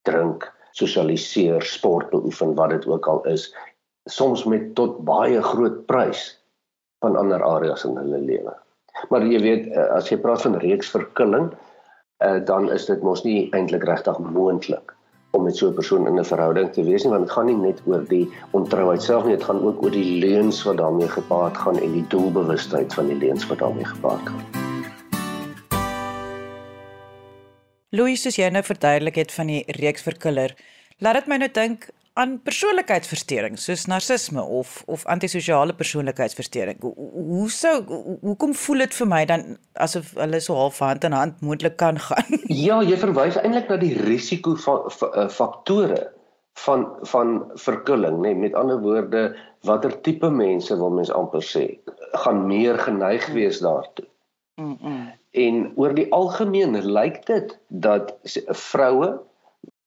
Drink, 0.09 0.47
sosialiseer, 0.77 1.63
sport 1.63 2.11
beoefen, 2.11 2.55
wat 2.59 2.75
dit 2.75 2.87
ook 2.87 3.09
al 3.09 3.25
is, 3.33 3.49
soms 4.11 4.45
met 4.45 4.73
tot 4.79 5.01
baie 5.07 5.43
groot 5.43 5.85
prys 5.87 6.33
van 7.05 7.17
ander 7.17 7.43
areas 7.45 7.85
in 7.89 7.97
hulle 7.97 8.21
lewe. 8.23 8.55
Maar 9.11 9.27
jy 9.27 9.41
weet, 9.43 9.69
eh, 9.73 9.89
as 9.97 10.11
jy 10.11 10.19
praat 10.21 10.43
van 10.43 10.59
reeks 10.63 10.91
verkilling, 10.93 11.53
eh, 12.21 12.39
dan 12.45 12.71
is 12.71 12.87
dit 12.87 13.03
mos 13.03 13.25
nie 13.25 13.49
eintlik 13.53 13.85
regtig 13.89 14.19
moontlik 14.19 14.95
om 15.33 15.45
met 15.45 15.57
so 15.57 15.69
'n 15.69 15.75
persoon 15.75 16.07
in 16.07 16.19
'n 16.19 16.25
verhouding 16.25 16.73
te 16.73 16.85
wees 16.85 17.05
nie 17.05 17.13
want 17.13 17.25
dit 17.25 17.33
gaan 17.33 17.47
nie 17.47 17.57
net 17.57 17.81
oor 17.87 18.05
die 18.09 18.29
ontrouheid 18.51 19.03
self 19.03 19.25
nie 19.25 19.37
dit 19.37 19.45
gaan 19.45 19.65
ook 19.65 19.83
oor 19.83 19.91
die 19.91 20.21
leuns 20.21 20.63
wat 20.63 20.77
daarmee 20.77 21.09
gepaard 21.09 21.57
gaan 21.57 21.79
en 21.79 21.93
die 21.93 22.09
doelbewustheid 22.09 22.95
van 22.95 23.07
die 23.07 23.17
leuns 23.17 23.47
wat 23.47 23.59
daarmee 23.59 23.85
gepaard 23.85 24.29
gaan. 24.29 24.62
Louis, 27.93 28.23
soos 28.25 28.39
jy 28.41 28.47
nou 28.49 28.63
verduidelik 28.65 29.19
het 29.21 29.33
van 29.37 29.51
die 29.53 29.63
reeks 29.77 30.05
verkiller, 30.07 30.55
laat 31.05 31.19
dit 31.21 31.27
my 31.29 31.37
nou 31.43 31.49
dink 31.53 31.91
aan 32.21 32.39
persoonlikheidsversteurings 32.45 33.67
soos 33.69 33.85
narcisme 33.89 34.41
of 34.43 34.79
of 34.93 35.05
antisosiale 35.13 35.73
persoonlikheidsversteuring. 35.77 36.81
Hoe 36.81 37.51
sou 37.53 37.75
hoekom 38.21 38.53
voel 38.65 38.85
dit 38.85 38.97
vir 38.97 39.09
my 39.13 39.21
dan 39.29 39.45
asof 39.85 40.13
hulle 40.17 40.41
so 40.41 40.57
half 40.57 40.81
hand 40.85 41.05
in 41.09 41.17
hand 41.17 41.41
moontlik 41.45 41.77
kan 41.81 42.01
gaan? 42.01 42.41
Ja, 42.67 42.81
jy 42.81 42.97
verwys 43.01 43.37
eintlik 43.41 43.69
na 43.73 43.81
die 43.81 43.95
risiko 44.01 44.57
van 44.65 44.89
eh, 44.89 45.29
faktore 45.29 46.03
van 46.65 46.89
van 47.09 47.39
verkulling, 47.61 48.21
nê, 48.21 48.33
nee, 48.33 48.43
met 48.47 48.57
ander 48.61 48.81
woorde, 48.81 49.31
watter 49.69 50.01
tipe 50.05 50.29
mense 50.33 50.77
wil 50.77 50.93
mens 50.93 51.13
amper 51.13 51.45
sê, 51.45 51.67
gaan 52.25 52.45
meer 52.49 52.81
geneig 52.81 53.29
wees 53.37 53.61
daartoe. 53.65 54.09
Mm. 54.61 54.79
-mm. 54.81 55.09
En 55.33 55.73
oor 55.81 55.95
die 55.97 56.09
algemeen 56.13 56.77
lyk 56.85 57.23
dit 57.27 57.55
dat 57.69 58.13
vroue 58.49 59.13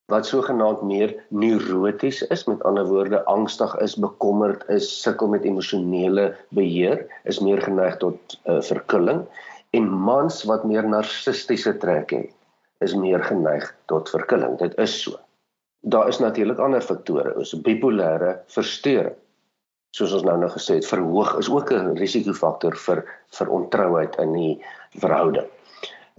wat 0.10 0.26
sogenaamd 0.26 0.82
meer 0.86 1.14
neuroties 1.30 2.22
is, 2.34 2.46
met 2.46 2.64
ander 2.64 2.86
woorde 2.86 3.24
angstig 3.30 3.74
is, 3.82 3.96
bekommerd 3.98 4.66
is, 4.70 4.90
sukkel 5.02 5.30
met 5.34 5.46
emosionele 5.46 6.36
beheer, 6.50 7.06
is 7.26 7.42
meer 7.42 7.62
geneig 7.62 7.98
tot 8.02 8.38
uh, 8.46 8.62
verkulling 8.62 9.26
en 9.76 9.90
mans 9.90 10.44
wat 10.50 10.64
meer 10.66 10.86
narcistiese 10.88 11.74
trekke 11.82 12.22
het, 12.26 12.34
is 12.86 12.94
meer 12.96 13.24
geneig 13.24 13.66
tot 13.90 14.10
verkulling. 14.14 14.58
Dit 14.62 14.78
is 14.82 14.94
so. 15.02 15.18
Daar 15.86 16.08
is 16.08 16.22
natuurlik 16.22 16.62
ander 16.62 16.82
faktore, 16.82 17.34
soos 17.38 17.62
bipolêre 17.66 18.38
versteuring. 18.54 19.18
Soos 19.96 20.14
ons 20.18 20.26
nou 20.28 20.36
nou 20.40 20.50
gesê 20.52 20.80
het, 20.80 20.88
verhoog 20.90 21.38
is 21.40 21.50
ook 21.50 21.72
'n 21.72 21.96
risikofaktor 21.96 22.76
vir 22.86 23.04
vir 23.38 23.52
ontrouheid 23.58 24.16
in 24.20 24.34
die 24.34 24.56
verhouding. 25.00 25.48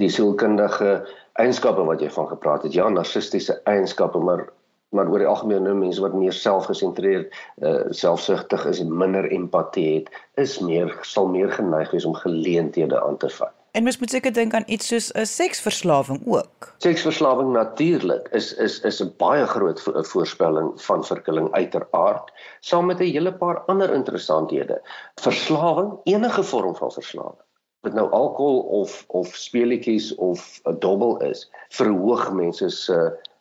Die 0.01 0.09
sielkundige 0.09 1.05
eienskappe 1.41 1.85
wat 1.85 2.01
jy 2.01 2.11
van 2.11 2.29
gepraat 2.29 2.63
het. 2.63 2.73
Ja, 2.73 2.89
narcistiese 2.89 3.61
eienskappe, 3.65 4.19
maar 4.19 4.49
maar 4.95 5.09
oor 5.11 5.19
die 5.19 5.27
algemeen 5.29 5.63
nou 5.67 5.75
mense 5.75 6.01
wat 6.01 6.15
meer 6.15 6.33
selfgesentreerd, 6.33 7.35
uh, 7.61 7.91
selfsugtig 7.91 8.67
is 8.71 8.81
en 8.81 8.97
minder 8.97 9.27
empatie 9.35 9.89
het, 9.95 10.09
is 10.35 10.59
meer 10.63 10.95
sal 11.03 11.27
meer 11.29 11.53
geneig 11.53 11.91
wees 11.91 12.05
om 12.05 12.15
geleenthede 12.15 13.03
aan 13.03 13.17
te 13.17 13.29
vat. 13.29 13.53
En 13.77 13.83
mens 13.83 13.99
moet 13.99 14.11
seker 14.11 14.33
dink 14.33 14.55
aan 14.57 14.65
iets 14.67 14.87
soos 14.89 15.13
'n 15.13 15.27
seksverslawing 15.29 16.23
ook. 16.27 16.75
Seksverslawing 16.85 17.51
natuurlik 17.53 18.29
is 18.29 18.55
is 18.55 18.81
is 18.81 19.03
'n 19.03 19.13
baie 19.17 19.47
groot 19.47 19.83
vo 19.83 20.03
voorspelling 20.03 20.83
van 20.83 21.05
verkilling 21.05 21.53
uiteraard, 21.53 22.33
saam 22.61 22.87
met 22.87 23.01
'n 23.01 23.13
hele 23.13 23.35
paar 23.35 23.61
ander 23.61 23.93
interessanthede. 23.95 24.81
Verslawing, 25.15 25.91
enige 26.05 26.43
vorm 26.43 26.77
van 26.77 26.93
verslawing 26.93 27.45
dit 27.81 27.95
nou 27.95 28.11
alkohol 28.11 28.61
of 28.61 29.05
of 29.07 29.35
speletjies 29.35 30.15
of 30.15 30.61
'n 30.65 30.79
dobbel 30.79 31.21
is, 31.23 31.51
verhoog 31.69 32.33
mense 32.33 32.69
se 32.69 32.99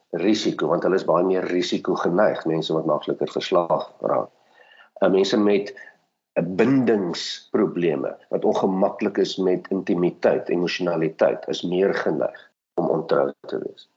risiko 0.10 0.68
want 0.68 0.84
hulle 0.84 0.96
is 0.96 1.06
baie 1.06 1.24
meer 1.24 1.44
risiko 1.44 1.96
geneig, 1.96 2.46
mense 2.46 2.74
wat 2.74 2.86
makliker 2.86 3.32
verslaaf 3.32 3.92
raak. 4.00 4.30
Uh, 5.00 5.10
mense 5.12 5.38
met 5.38 5.74
bindingsprobleme 6.44 8.18
wat 8.30 8.46
ongemaklik 8.46 9.18
is 9.18 9.38
met 9.38 9.68
intimiteit, 9.72 10.50
emosionaliteit, 10.50 11.48
is 11.48 11.64
meer 11.64 11.94
geneig 11.94 12.52
om 12.76 12.90
ontrou 12.90 13.32
te 13.48 13.60
wees. 13.64 13.90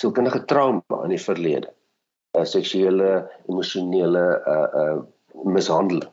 Sielkundige 0.00 0.44
trauma 0.44 0.98
in 1.04 1.14
die 1.14 1.20
verlede, 1.20 1.72
'n 2.36 2.40
uh, 2.40 2.44
seksuele, 2.44 3.30
emosionele 3.48 4.24
uh 4.46 4.68
uh 4.82 5.00
mishandeling, 5.44 6.10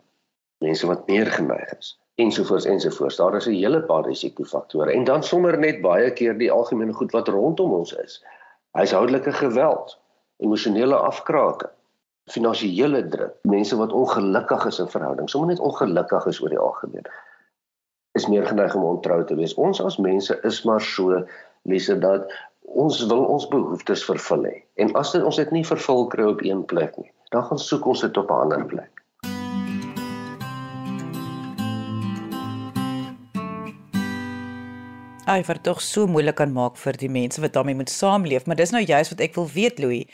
mense 0.64 0.88
wat 0.88 1.08
meer 1.08 1.28
geneig 1.28 1.78
is 1.78 2.00
ensovoorts 2.20 2.66
ensovoorts. 2.66 3.16
Daar 3.16 3.36
is 3.36 3.46
'n 3.48 3.54
hele 3.64 3.82
paar 3.82 4.06
risikofaktore 4.06 4.92
en 4.92 5.04
dan 5.04 5.24
sommer 5.24 5.58
net 5.58 5.82
baie 5.82 6.14
keer 6.14 6.38
die 6.38 6.52
algemene 6.52 6.94
goed 6.94 7.12
wat 7.12 7.28
rondom 7.28 7.72
ons 7.72 7.94
is. 7.94 8.24
Huishoudelike 8.72 9.32
geweld, 9.32 10.00
emosionele 10.38 10.96
afkraking, 10.96 11.72
finansiële 12.34 13.08
druk, 13.08 13.36
mense 13.42 13.78
wat 13.80 13.94
ongelukkig 13.96 14.66
is 14.70 14.80
in 14.80 14.92
verhoudings, 14.92 15.32
sommer 15.32 15.50
net 15.50 15.64
ongelukkig 15.64 16.26
is 16.32 16.42
oor 16.42 16.54
die 16.54 16.62
algemeen. 16.62 17.08
Is 18.18 18.28
meer 18.28 18.46
geneig 18.48 18.76
om 18.76 18.84
ontrou 18.84 19.24
te 19.26 19.36
wees. 19.36 19.56
Ons 19.56 19.82
as 19.82 19.98
mense 19.98 20.40
is 20.48 20.64
maar 20.66 20.82
so 20.82 21.24
lesse 21.70 21.98
dat 22.00 22.32
ons 22.62 23.02
wil 23.10 23.26
ons 23.26 23.48
behoeftes 23.50 24.06
vervul 24.06 24.46
hê. 24.50 24.56
En 24.82 24.94
as 25.00 25.12
dit 25.16 25.26
ons 25.26 25.42
dit 25.42 25.52
nie 25.56 25.66
vervul 25.66 26.08
kry 26.14 26.30
op 26.30 26.42
een 26.46 26.66
plek 26.66 26.98
nie, 27.02 27.12
dan 27.34 27.46
gaan 27.50 27.62
soek 27.62 27.86
ons 27.86 28.06
dit 28.06 28.18
op 28.18 28.30
'n 28.30 28.42
ander 28.46 28.66
plek. 28.66 29.00
ai 35.30 35.44
vir 35.46 35.60
tog 35.62 35.82
so 35.86 36.08
moeilik 36.10 36.40
kan 36.40 36.54
maak 36.54 36.78
vir 36.82 36.98
die 36.98 37.10
mense 37.14 37.42
wat 37.42 37.54
daarmee 37.54 37.78
moet 37.78 37.92
saamleef, 37.94 38.46
maar 38.46 38.58
dis 38.58 38.74
nou 38.74 38.82
juist 38.82 39.14
wat 39.14 39.22
ek 39.22 39.36
wil 39.38 39.48
weet 39.54 39.80
Louis. 39.80 40.06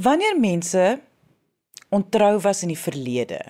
Wanneer 0.00 0.38
mense 0.40 0.84
ontrou 1.90 2.38
was 2.40 2.62
in 2.62 2.72
die 2.72 2.78
verlede, 2.78 3.40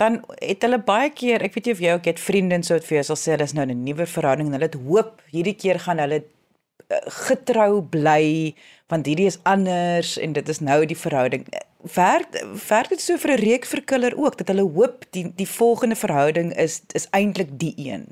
dan 0.00 0.22
het 0.40 0.64
hulle 0.64 0.80
baie 0.82 1.10
keer, 1.14 1.42
ek 1.44 1.54
weet 1.56 1.68
jy 1.68 1.72
of 1.76 1.82
jy 1.84 1.96
ook 1.96 2.06
het 2.10 2.20
vriende 2.20 2.58
en 2.58 2.64
so 2.66 2.74
het 2.74 2.86
vir 2.88 3.00
jou 3.00 3.08
sal 3.10 3.18
sê 3.20 3.34
hulle 3.34 3.48
is 3.48 3.54
nou 3.56 3.66
in 3.68 3.74
'n 3.76 3.84
nuwe 3.84 4.06
verhouding 4.06 4.48
en 4.48 4.56
hulle 4.56 4.70
het 4.70 4.80
hoop 4.88 5.20
hierdie 5.30 5.56
keer 5.56 5.78
gaan 5.78 5.98
hulle 5.98 6.22
eh, 6.22 7.02
getrou 7.28 7.82
bly 7.82 8.54
want 8.88 9.06
hierdie 9.06 9.26
is 9.26 9.38
anders 9.44 10.16
en 10.18 10.32
dit 10.32 10.48
is 10.48 10.60
nou 10.60 10.84
die 10.86 10.98
verhouding. 10.98 11.46
Werk 11.94 12.36
werk 12.68 12.88
dit 12.88 13.00
so 13.00 13.16
vir 13.16 13.32
'n 13.32 13.42
reekverkiller 13.44 14.16
ook 14.16 14.36
dat 14.38 14.48
hulle 14.48 14.66
hoop 14.76 15.04
die 15.10 15.32
die 15.36 15.48
volgende 15.48 15.96
verhouding 15.96 16.52
is 16.56 16.82
is 16.92 17.08
eintlik 17.10 17.58
die 17.58 17.74
een. 17.76 18.04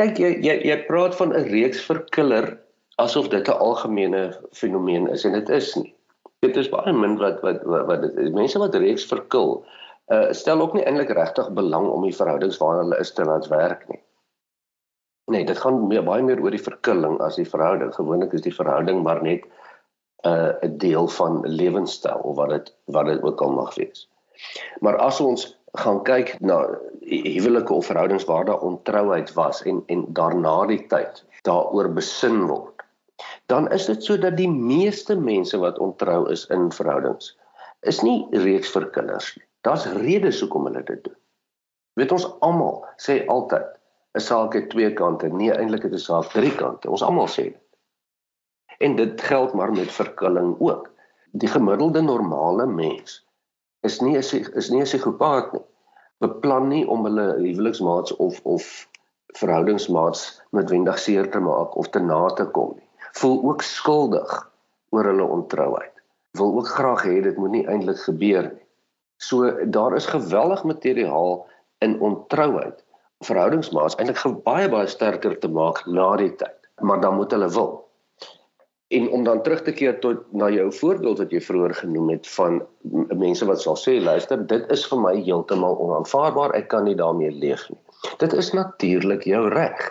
Kyk 0.00 0.18
jy 0.18 0.30
jy 0.42 0.54
jy 0.70 0.76
praat 0.86 1.14
van 1.16 1.32
'n 1.32 1.48
reeks 1.50 1.80
verkiller 1.80 2.58
asof 2.96 3.28
dit 3.28 3.48
'n 3.48 3.58
algemene 3.68 4.40
fenomeen 4.52 5.08
is 5.08 5.24
en 5.24 5.32
dit 5.32 5.48
is 5.48 5.74
nie. 5.74 5.93
Dit 6.44 6.56
is 6.60 6.70
baie 6.72 6.92
min 6.92 7.16
wat 7.20 7.40
wat 7.44 7.62
wat, 7.64 7.86
wat 7.90 8.06
dit 8.06 8.16
is. 8.26 8.32
Mense 8.36 8.60
wat 8.62 8.76
reeks 8.80 9.06
verkil, 9.10 9.56
uh 10.14 10.30
stel 10.36 10.60
ook 10.60 10.74
nie 10.76 10.84
eintlik 10.84 11.14
regtig 11.16 11.50
belang 11.56 11.88
om 11.90 12.04
die 12.04 12.16
verhoudings 12.16 12.60
waarin 12.60 12.84
hulle 12.84 13.00
is 13.00 13.14
te 13.16 13.24
laat 13.24 13.48
werk 13.52 13.86
nie. 13.88 14.00
Nee, 15.32 15.44
dit 15.48 15.58
gaan 15.58 15.86
meer, 15.88 16.04
baie 16.04 16.22
meer 16.22 16.42
oor 16.44 16.52
die 16.52 16.60
verkilling 16.60 17.16
as 17.24 17.38
die 17.40 17.48
verhouding. 17.48 17.94
Gewoonlik 17.96 18.34
is 18.36 18.44
die 18.44 18.54
verhouding 18.54 19.00
maar 19.06 19.22
net 19.24 19.46
'n 20.24 20.28
uh, 20.28 20.52
'n 20.68 20.76
deel 20.78 21.08
van 21.08 21.40
lewenstyl 21.44 22.20
of 22.28 22.36
wat 22.36 22.50
dit 22.52 22.74
wat 22.96 23.06
dit 23.06 23.22
ook 23.22 23.40
al 23.40 23.52
mag 23.52 23.74
wees. 23.74 24.08
Maar 24.80 24.96
as 24.96 25.20
ons 25.20 25.46
gaan 25.80 26.02
kyk 26.02 26.36
na 26.40 26.58
huwelike 27.00 27.72
of 27.72 27.86
verhoudings 27.86 28.24
waar 28.24 28.44
daar 28.44 28.60
ontrouheid 28.60 29.32
was 29.32 29.62
en 29.62 29.82
en 29.86 30.04
daarna 30.08 30.66
die 30.66 30.86
tyd 30.86 31.24
daaroor 31.42 31.88
besin 31.92 32.46
word, 32.46 32.73
dan 33.46 33.70
is 33.72 33.86
dit 33.86 34.04
sodat 34.04 34.36
die 34.36 34.50
meeste 34.50 35.16
mense 35.16 35.58
wat 35.58 35.78
ontrou 35.78 36.30
is 36.32 36.46
in 36.54 36.70
verhoudings 36.72 37.34
is 37.84 38.00
nie 38.02 38.24
reeks 38.44 38.70
vir 38.72 38.86
kinders 38.94 39.34
nie. 39.36 39.44
Daar's 39.64 39.84
redes 39.96 40.40
hoekom 40.40 40.68
hulle 40.68 40.82
dit 40.88 41.02
doen. 41.04 41.16
Weet 41.98 42.12
ons 42.16 42.26
almal 42.46 42.80
sê 43.00 43.20
altyd 43.34 43.66
'n 44.14 44.22
saak 44.22 44.54
het 44.54 44.70
twee 44.70 44.92
kante, 44.94 45.28
nee 45.28 45.52
eintlik 45.52 45.84
het 45.86 45.92
'n 45.92 46.06
saak 46.06 46.32
drie 46.32 46.54
kante. 46.56 46.90
Ons 46.90 47.02
almal 47.02 47.28
sê 47.28 47.44
dit. 47.52 47.62
En 48.78 48.96
dit 48.96 49.20
geld 49.20 49.54
maar 49.54 49.72
met 49.72 49.92
verkilling 49.92 50.56
ook. 50.60 50.90
Die 51.32 51.48
gemiddelde 51.48 52.00
normale 52.02 52.66
mens 52.66 53.20
is 53.82 54.00
nie 54.00 54.16
is 54.16 54.70
nie 54.70 54.80
'n 54.80 54.88
psigopaat 54.88 55.52
nie. 55.52 55.64
Beplan 56.18 56.68
nie 56.68 56.86
om 56.88 57.04
hulle 57.04 57.28
huweliksmaats 57.36 58.16
of 58.16 58.40
of 58.44 58.88
verhoudingsmaats 59.34 60.42
noodwendig 60.50 60.98
seer 60.98 61.30
te 61.30 61.40
maak 61.40 61.76
of 61.76 61.88
te 61.88 62.00
na 62.00 62.26
te 62.28 62.44
kom 62.44 62.72
nie. 62.76 62.88
Voel 63.24 63.40
ook 63.42 63.62
skuldig 63.64 64.32
oor 64.92 65.06
hulle 65.08 65.24
ontrouheid. 65.24 65.92
Wil 66.36 66.50
ook 66.58 66.66
graag 66.68 67.06
hê 67.08 67.22
dit 67.24 67.36
moet 67.40 67.54
nie 67.54 67.62
eintlik 67.64 68.02
gebeur 68.04 68.50
nie. 68.50 68.64
So 69.16 69.48
daar 69.64 69.94
is 69.96 70.08
geweldig 70.12 70.64
materiaal 70.68 71.38
in 71.80 71.94
ontrouheid. 72.04 72.82
Verhoudingsmaats 73.24 73.96
eintlik 73.96 74.42
baie 74.44 74.68
baie 74.68 74.90
sterker 74.92 75.38
te 75.40 75.48
maak 75.48 75.80
na 75.86 76.10
die 76.20 76.34
tyd, 76.36 76.68
maar 76.84 77.00
dan 77.00 77.16
moet 77.16 77.32
hulle 77.32 77.48
wil. 77.54 77.70
En 78.92 79.08
om 79.16 79.24
dan 79.24 79.40
terug 79.42 79.62
te 79.64 79.72
keer 79.72 79.96
tot 80.02 80.26
na 80.32 80.50
jou 80.52 80.66
voorbeeld 80.72 81.22
wat 81.22 81.32
jy 81.32 81.40
vroeër 81.40 81.74
genoem 81.78 82.10
het 82.12 82.28
van 82.34 82.58
mense 83.22 83.48
wat 83.48 83.62
sal 83.62 83.78
sê 83.80 83.94
luister 84.04 84.42
dit 84.52 84.68
is 84.76 84.84
vir 84.90 85.00
my 85.00 85.14
heeltemal 85.16 85.78
onaanvaarbaar 85.86 86.52
ek 86.60 86.68
kan 86.74 86.84
nie 86.84 86.98
daarmee 87.00 87.32
leef 87.32 87.64
nie. 87.72 87.80
Dit 88.20 88.36
is 88.36 88.52
natuurlik 88.52 89.24
jou 89.24 89.48
reg. 89.56 89.88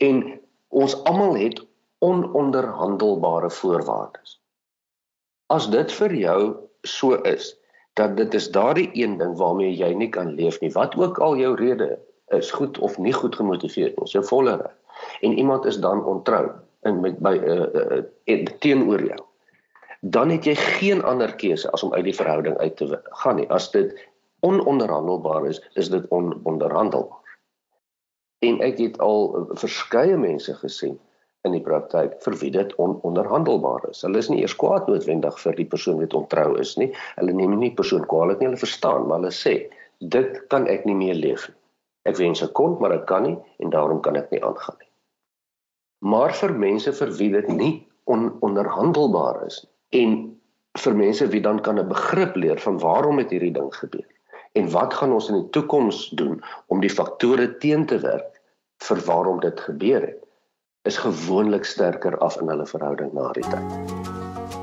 En 0.00 0.24
ons 0.72 0.96
almal 1.04 1.36
het 1.42 1.60
ononderhandelbare 2.02 3.50
voorwaardes. 3.50 4.38
As 5.52 5.68
dit 5.70 5.92
vir 5.92 6.14
jou 6.18 6.40
so 6.82 7.18
is 7.28 7.52
dat 8.00 8.16
dit 8.16 8.34
is 8.34 8.50
daardie 8.50 8.90
een 8.96 9.18
ding 9.20 9.36
waarmee 9.38 9.74
jy 9.76 9.92
nie 9.94 10.08
kan 10.10 10.34
leef 10.34 10.58
nie, 10.60 10.72
wat 10.74 10.96
ook 10.96 11.20
al 11.22 11.36
jou 11.36 11.54
rede 11.60 11.98
is, 12.32 12.50
goed 12.50 12.78
of 12.78 12.98
nie 12.98 13.12
goed 13.12 13.36
gemotiveerd 13.36 14.00
is, 14.02 14.16
jou 14.16 14.24
volle 14.24 14.56
reg. 14.56 14.76
En 15.20 15.36
iemand 15.38 15.64
is 15.68 15.78
dan 15.80 16.04
ontrou 16.04 16.48
in 16.82 17.00
met 17.00 17.18
by 17.22 17.36
uh, 17.38 18.02
uh, 18.24 18.44
teenoor 18.58 19.04
jou 19.06 19.20
dan 20.02 20.32
het 20.34 20.44
jy 20.44 20.54
geen 20.58 21.02
ander 21.06 21.30
keuse 21.38 21.70
as 21.70 21.82
om 21.86 21.92
uit 21.94 22.04
die 22.08 22.16
verhouding 22.16 22.56
uit 22.58 22.76
te 22.76 22.88
gaan 23.22 23.38
nie 23.38 23.46
as 23.54 23.70
dit 23.70 23.94
ononderhandelbaar 24.42 25.46
is 25.46 25.60
is 25.78 25.92
dit 25.94 26.08
ononderhandelbaar 26.10 27.36
en 28.42 28.58
ek 28.66 28.80
het 28.82 28.98
al 28.98 29.30
verskeie 29.62 30.16
mense 30.18 30.54
gesien 30.58 30.98
in 31.48 31.56
die 31.56 31.62
praktyk 31.62 32.18
vir 32.22 32.36
wie 32.38 32.50
dit 32.54 32.74
ononderhandelbaar 32.82 33.88
is. 33.90 34.02
Hulle 34.06 34.20
is 34.22 34.28
nie 34.30 34.42
eers 34.42 34.54
kwaad 34.58 34.86
noodwendig 34.90 35.38
vir 35.42 35.56
die 35.58 35.66
persoon 35.72 35.98
wat 35.98 36.14
ontrou 36.14 36.54
is 36.62 36.76
nie. 36.78 36.92
Hulle 37.16 37.34
neem 37.34 37.56
nie 37.58 37.72
persoon 37.74 38.06
kwaadlik 38.10 38.40
nie 38.40 38.50
hulle 38.50 38.62
verstaan 38.62 39.08
maar 39.08 39.22
hulle 39.22 39.34
sê 39.34 39.56
dit 40.14 40.38
kan 40.54 40.68
ek 40.70 40.86
nie 40.86 40.98
meer 40.98 41.18
leef 41.18 41.48
nie. 41.50 41.58
Ek 42.10 42.18
wens 42.18 42.42
ek 42.46 42.54
kon 42.58 42.78
maar 42.82 42.94
ek 42.94 43.08
kan 43.10 43.26
nie 43.26 43.36
en 43.62 43.74
daarom 43.74 44.02
kan 44.06 44.18
ek 44.18 44.30
nie 44.34 44.42
aangaan 44.42 44.78
nie. 44.78 44.90
Maar 46.12 46.34
vir 46.38 46.54
mense 46.66 46.94
vir 46.98 47.12
wie 47.18 47.30
dit 47.34 47.50
nie 47.50 47.74
on, 48.10 48.30
onderhandelbaar 48.46 49.42
is 49.46 49.60
en 49.98 50.16
vir 50.78 50.98
mense 50.98 51.26
wie 51.34 51.42
dan 51.42 51.60
kan 51.62 51.78
'n 51.78 51.88
begrip 51.88 52.36
leer 52.36 52.58
van 52.58 52.78
waarom 52.78 53.18
het 53.18 53.30
hierdie 53.34 53.54
ding 53.58 53.70
gebeur 53.74 54.06
en 54.54 54.70
wat 54.70 54.94
gaan 54.94 55.12
ons 55.12 55.28
in 55.28 55.40
die 55.40 55.50
toekoms 55.50 56.10
doen 56.18 56.42
om 56.66 56.80
die 56.80 56.90
faktore 56.90 57.58
teen 57.58 57.86
te 57.86 57.98
werk 57.98 58.40
vir 58.88 58.98
waarom 59.06 59.40
dit 59.40 59.60
gebeur 59.60 60.02
het 60.06 60.20
is 60.82 60.96
gewoonlik 60.96 61.64
sterker 61.64 62.18
af 62.18 62.36
in 62.40 62.48
hulle 62.50 62.66
verhouding 62.66 63.12
na 63.14 63.32
die 63.36 63.44
tyd. 63.46 63.62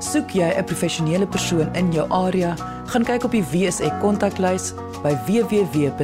Soek 0.04 0.30
jy 0.36 0.50
'n 0.52 0.66
professionele 0.66 1.28
persoon 1.28 1.76
in 1.76 1.92
jou 1.92 2.10
area, 2.10 2.56
gaan 2.92 3.04
kyk 3.04 3.24
op 3.24 3.32
die 3.32 3.44
WSE 3.44 3.98
kontaklys 4.02 4.74
by 5.04 5.16
www.wse.co.za. 5.28 5.98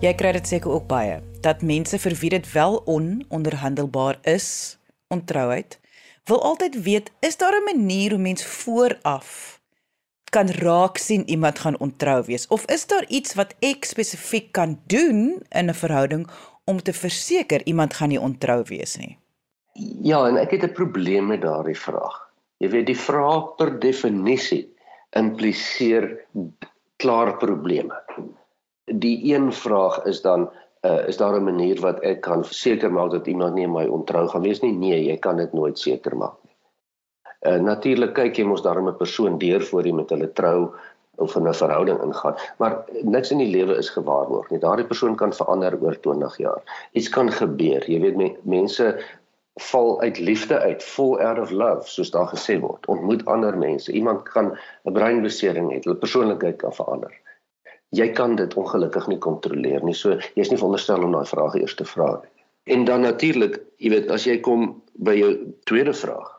Jy 0.00 0.14
kry 0.14 0.32
dit 0.32 0.46
seker 0.46 0.70
ook 0.70 0.86
baie 0.86 1.22
dat 1.40 1.62
mense 1.62 1.98
vir 1.98 2.14
wie 2.20 2.30
dit 2.30 2.52
wel 2.52 2.82
ononderhandelbaar 2.86 4.18
is, 4.22 4.78
ontrouheid, 5.08 5.78
wil 6.24 6.42
altyd 6.42 6.82
weet, 6.82 7.10
is 7.20 7.36
daar 7.36 7.54
'n 7.54 7.64
manier 7.64 8.10
hoe 8.10 8.20
mens 8.20 8.44
vooraf 8.44 9.53
kan 10.34 10.50
raak 10.50 10.98
sien 10.98 11.22
iemand 11.30 11.58
gaan 11.62 11.78
ontrou 11.78 12.18
wees 12.26 12.46
of 12.50 12.64
is 12.74 12.86
daar 12.90 13.04
iets 13.08 13.36
wat 13.38 13.54
ek 13.62 13.86
spesifiek 13.86 14.50
kan 14.52 14.78
doen 14.90 15.42
in 15.60 15.70
'n 15.70 15.80
verhouding 15.82 16.26
om 16.64 16.82
te 16.82 16.92
verseker 16.92 17.60
iemand 17.64 17.94
gaan 17.94 18.08
nie 18.08 18.20
ontrou 18.20 18.62
wees 18.68 18.96
nie? 18.96 19.18
Ja, 20.02 20.26
en 20.26 20.36
ek 20.36 20.50
het 20.50 20.64
'n 20.64 20.72
probleem 20.72 21.26
met 21.26 21.42
daardie 21.42 21.78
vraag. 21.78 22.16
Jy 22.58 22.68
weet 22.68 22.86
die 22.86 22.98
vraag 22.98 23.54
per 23.56 23.78
definisie 23.78 24.74
impliseer 25.10 26.26
klaar 26.96 27.36
probleme. 27.36 27.94
Die 28.84 29.34
een 29.34 29.52
vraag 29.52 30.04
is 30.04 30.22
dan 30.22 30.50
uh, 30.84 31.08
is 31.08 31.16
daar 31.16 31.36
'n 31.40 31.44
manier 31.44 31.80
wat 31.80 32.00
ek 32.00 32.20
kan 32.20 32.44
seker 32.44 32.92
maak 32.92 33.10
dat 33.10 33.26
iemand 33.26 33.54
nie 33.54 33.66
my 33.66 33.86
ontrou 33.86 34.28
gaan 34.28 34.42
wees 34.42 34.60
nie? 34.60 34.72
Nee, 34.72 35.04
jy 35.04 35.16
kan 35.16 35.36
dit 35.36 35.52
nooit 35.52 35.78
seker 35.78 36.16
maak. 36.16 36.43
Uh, 37.44 37.60
Natuurlik 37.60 38.14
kyk 38.16 38.38
jy 38.38 38.44
mos 38.48 38.62
daarom 38.64 38.88
'n 38.88 38.96
persoon 38.96 39.38
deur 39.38 39.62
voor 39.62 39.86
jy 39.86 39.92
met 39.92 40.10
hulle 40.10 40.32
trou 40.32 40.70
of 41.22 41.36
in 41.36 41.48
'n 41.48 41.54
verhouding 41.54 42.00
ingaan, 42.02 42.36
maar 42.58 42.84
niks 43.02 43.30
in 43.30 43.38
die 43.38 43.50
lewe 43.50 43.76
is 43.76 43.90
gewaarborg 43.90 44.50
nie. 44.50 44.58
Daardie 44.58 44.86
persoon 44.86 45.16
kan 45.16 45.32
verander 45.32 45.78
oor 45.80 46.00
20 46.00 46.36
jaar. 46.36 46.62
Iets 46.92 47.08
kan 47.08 47.30
gebeur. 47.30 47.90
Jy 47.90 48.00
weet 48.00 48.16
me, 48.16 48.36
mense 48.42 48.98
val 49.54 50.00
uit 50.00 50.18
liefde 50.18 50.58
uit, 50.58 50.82
fall 50.82 51.20
out 51.20 51.38
of 51.38 51.50
love, 51.50 51.88
soos 51.88 52.10
daar 52.10 52.26
gesê 52.26 52.58
word. 52.60 52.86
Ontmoet 52.86 53.24
ander 53.24 53.58
mense. 53.58 53.92
Iemand 53.92 54.22
kan 54.22 54.58
'n 54.84 54.92
breinbesering 54.92 55.70
hê, 55.70 55.78
hulle 55.84 55.96
persoonlikheid 55.96 56.56
kan 56.56 56.72
verander 56.72 57.12
jy 57.94 58.10
kan 58.16 58.36
dit 58.38 58.54
ongelukkig 58.58 59.06
nie 59.10 59.18
kontroleer 59.22 59.84
nie. 59.84 59.94
So 59.94 60.18
jy's 60.38 60.50
nie 60.50 60.58
veronderstel 60.58 61.04
om 61.06 61.14
daai 61.14 61.26
vrae 61.28 61.60
eers 61.60 61.76
te 61.78 61.86
vra 61.88 62.14
nie. 62.16 62.32
En 62.74 62.86
dan 62.88 63.04
natuurlik, 63.04 63.58
jy 63.82 63.92
weet, 63.92 64.10
as 64.10 64.24
jy 64.26 64.38
kom 64.44 64.70
by 65.04 65.14
jou 65.18 65.32
tweede 65.68 65.92
vraag, 65.96 66.30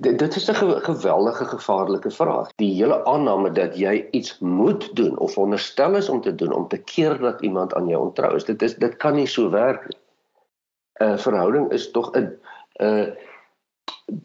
dit, 0.00 0.36
is 0.36 0.50
'n 0.50 0.54
ge 0.54 0.80
geweldige 0.80 1.44
gevaarlike 1.44 2.10
vraag. 2.10 2.52
Die 2.56 2.74
hele 2.74 3.04
aanname 3.04 3.50
dat 3.50 3.78
jy 3.78 4.06
iets 4.10 4.38
moet 4.38 4.96
doen 4.96 5.18
of 5.18 5.32
veronderstel 5.32 5.96
is 5.96 6.08
om 6.08 6.20
te 6.20 6.34
doen 6.34 6.52
om 6.52 6.68
te 6.68 6.78
keer 6.78 7.18
dat 7.18 7.42
iemand 7.42 7.74
aan 7.74 7.88
jou 7.88 8.02
ontrou 8.02 8.34
is, 8.34 8.44
dit 8.44 8.62
is 8.62 8.74
dit 8.74 8.96
kan 8.96 9.14
nie 9.14 9.26
so 9.26 9.50
werk 9.50 9.88
nie. 9.88 9.98
'n 11.00 11.18
Verhouding 11.18 11.70
is 11.72 11.90
tog 11.90 12.10
'n 12.12 12.38
'n 12.80 13.16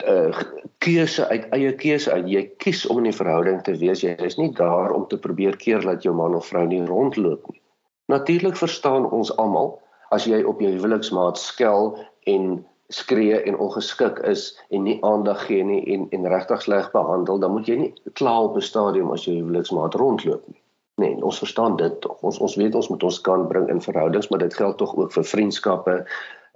uh, 0.08 0.38
keuse 0.78 1.28
uit 1.28 1.50
eie 1.50 1.76
keuse 1.76 2.12
uit. 2.12 2.30
Jy 2.30 2.44
kies 2.58 2.86
om 2.88 2.98
in 2.98 3.08
'n 3.08 3.14
verhouding 3.14 3.62
te 3.62 3.76
wees. 3.78 4.02
Jy 4.02 4.16
is 4.26 4.38
nie 4.38 4.52
daar 4.54 4.92
om 4.92 5.08
te 5.08 5.18
probeer 5.18 5.58
keer 5.58 5.82
dat 5.82 6.04
jou 6.04 6.16
man 6.16 6.36
of 6.36 6.48
vrou 6.48 6.66
nie 6.68 6.86
rondloop 6.86 7.52
nie. 7.52 7.62
Natuurlik 8.06 8.58
verstaan 8.58 9.10
ons 9.12 9.36
almal 9.38 9.82
as 10.10 10.26
jy 10.26 10.44
op 10.44 10.62
jou 10.62 10.72
huweliksmaat 10.72 11.38
skel 11.38 11.98
en 12.24 12.66
skree 12.90 13.42
en 13.42 13.58
ongeskik 13.58 14.18
is 14.26 14.50
en 14.70 14.84
nie 14.84 14.98
aandag 15.06 15.46
gee 15.46 15.64
nie 15.64 15.82
en 15.94 16.08
en 16.10 16.28
regtig 16.28 16.62
sleg 16.62 16.92
behandel, 16.92 17.40
dan 17.40 17.52
moet 17.54 17.68
jy 17.70 17.76
nie 17.78 17.94
kla 18.18 18.34
op 18.42 18.58
'n 18.58 18.66
stadium 18.66 19.12
as 19.12 19.26
jou 19.26 19.36
huweliksmaat 19.36 19.94
rondloop 19.94 20.48
nie. 20.48 20.62
Nee, 20.96 21.24
ons 21.24 21.38
verstaan 21.38 21.76
dit 21.76 22.02
tog. 22.02 22.18
Ons 22.22 22.40
ons 22.40 22.56
weet 22.56 22.76
ons 22.76 22.90
moet 22.90 23.04
ons 23.04 23.22
kan 23.22 23.48
bring 23.48 23.70
in 23.70 23.82
verhoudings, 23.82 24.28
maar 24.28 24.40
dit 24.40 24.54
geld 24.54 24.78
tog 24.78 24.96
ook 24.96 25.12
vir 25.12 25.24
vriendskappe, 25.24 26.06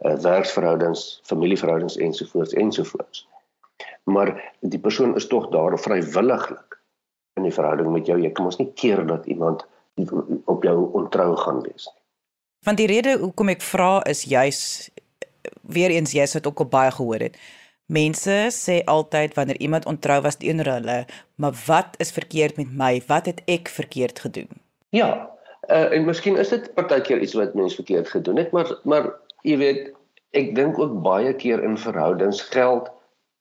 uh, 0.06 0.16
werksverhoudings, 0.16 1.22
familieverhoudings 1.24 1.98
ensovoorts 1.98 2.54
ensovoorts. 2.54 3.28
Maar 4.04 4.54
die 4.60 4.80
persoon 4.80 5.16
is 5.16 5.28
tog 5.28 5.50
daar 5.50 5.80
vrywilliglik 5.80 6.80
in 7.34 7.44
die 7.44 7.54
verhouding 7.54 7.92
met 7.92 8.06
jou. 8.06 8.20
Jy 8.22 8.32
kan 8.32 8.46
mos 8.46 8.58
nie 8.58 8.72
keer 8.74 9.06
dat 9.08 9.26
iemand 9.26 9.66
op 10.46 10.64
jou 10.64 10.92
ontrou 10.92 11.36
gaan 11.38 11.62
wees 11.62 11.86
nie. 11.86 12.02
Want 12.64 12.78
die 12.78 12.88
rede 12.88 13.18
hoekom 13.20 13.50
ek 13.50 13.62
vra 13.62 14.02
is 14.08 14.24
juis 14.24 14.90
weer 15.62 15.90
eens 15.90 16.12
jy 16.12 16.26
het 16.28 16.48
ook 16.48 16.60
al 16.60 16.72
baie 16.72 16.92
gehoor 16.92 17.20
het. 17.30 17.38
Mense 17.86 18.48
sê 18.56 18.84
altyd 18.86 19.34
wanneer 19.36 19.60
iemand 19.60 19.86
ontrou 19.86 20.22
was 20.22 20.40
teenoor 20.40 20.66
hulle, 20.66 21.06
maar 21.36 21.56
wat 21.66 21.96
is 21.98 22.12
verkeerd 22.12 22.58
met 22.58 22.72
my? 22.72 23.02
Wat 23.08 23.26
het 23.26 23.42
ek 23.46 23.68
verkeerd 23.68 24.20
gedoen? 24.20 24.50
Ja, 24.90 25.30
uh, 25.68 25.92
en 25.92 26.06
miskien 26.06 26.38
is 26.38 26.50
dit 26.50 26.74
partykeer 26.74 27.20
iets 27.20 27.34
wat 27.34 27.54
mense 27.54 27.76
verkeerd 27.76 28.10
gedoen 28.10 28.40
het, 28.40 28.52
maar 28.52 28.72
maar 28.84 29.12
jy 29.44 29.58
weet, 29.58 29.92
ek 30.32 30.56
dink 30.56 30.80
ook 30.80 31.02
baie 31.04 31.34
keer 31.36 31.64
in 31.64 31.78
verhoudings 31.78 32.42
geld 32.56 32.90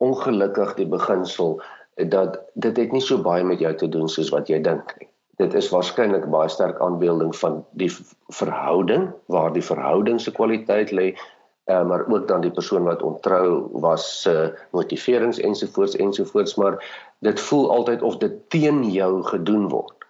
ongelukkig 0.02 0.74
die 0.74 0.86
beginsel 0.86 1.62
dat 1.94 2.40
dit 2.54 2.76
het 2.76 2.92
nie 2.92 3.00
so 3.00 3.22
baie 3.22 3.44
met 3.44 3.60
jou 3.62 3.74
te 3.74 3.88
doen 3.88 4.08
soos 4.08 4.32
wat 4.34 4.48
jy 4.50 4.58
dink 4.60 4.94
nie. 4.98 5.08
Dit 5.40 5.54
is 5.54 5.70
waarskynlik 5.72 6.26
baie 6.30 6.50
sterk 6.52 6.80
aanbeelding 6.82 7.32
van 7.36 7.62
die 7.78 7.90
verhouding 8.34 9.10
waar 9.32 9.52
die 9.54 9.64
verhouding 9.64 10.20
se 10.20 10.32
kwaliteit 10.34 10.92
lê 10.92 11.12
uh, 11.70 11.86
maar 11.86 12.06
ook 12.08 12.28
dan 12.28 12.40
die 12.40 12.50
persoon 12.50 12.82
wat 12.82 13.02
ontrou 13.02 13.68
was 13.72 14.22
se 14.22 14.32
uh, 14.32 14.60
motiverings 14.70 15.38
ensovoorts 15.38 15.96
ensovoorts 15.96 16.54
maar 16.54 16.78
dit 17.18 17.40
voel 17.40 17.70
altyd 17.70 18.02
of 18.02 18.16
dit 18.16 18.50
teen 18.50 18.84
jou 18.90 19.22
gedoen 19.22 19.68
word. 19.68 20.06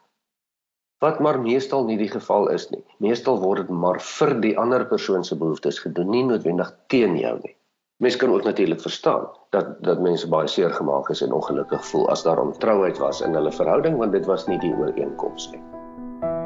Wat 0.98 1.18
maar 1.18 1.40
meestal 1.40 1.84
nie 1.84 1.98
die 1.98 2.10
geval 2.10 2.48
is 2.48 2.68
nie. 2.70 2.84
Meestal 3.02 3.40
word 3.42 3.66
dit 3.66 3.68
maar 3.74 4.00
vir 4.00 4.36
die 4.40 4.54
ander 4.58 4.86
persoon 4.86 5.24
se 5.24 5.36
behoeftes 5.36 5.82
gedoen 5.82 6.10
nie 6.10 6.24
noodwendig 6.24 6.70
teen 6.86 7.18
jou 7.18 7.34
nie. 7.42 7.56
Mens 8.02 8.16
kan 8.16 8.32
ook 8.34 8.44
natuurlik 8.44 8.80
verstaan 8.80 9.28
dat 9.50 9.76
dat 9.82 10.00
mense 10.00 10.28
baie 10.28 10.48
seer 10.48 10.70
gemaak 10.70 11.08
is 11.08 11.22
en 11.22 11.32
ongelukkig 11.32 11.86
voel 11.86 12.08
as 12.08 12.22
daar 12.22 12.40
ontrouheid 12.40 12.98
was 12.98 13.20
in 13.20 13.34
hulle 13.34 13.52
verhouding 13.52 13.96
want 13.96 14.12
dit 14.12 14.26
was 14.26 14.46
nie 14.46 14.58
die 14.58 14.74
ooreenkoms 14.74 15.50
nie. 15.50 15.81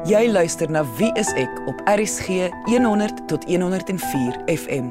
Jy 0.07 0.29
luister 0.31 0.69
na 0.71 0.85
Wie 0.95 1.09
is 1.19 1.33
ek 1.35 1.57
op 1.67 1.81
RSG 1.89 2.45
100 2.69 3.25
tot 3.27 3.43
104 3.43 4.37
FM. 4.47 4.85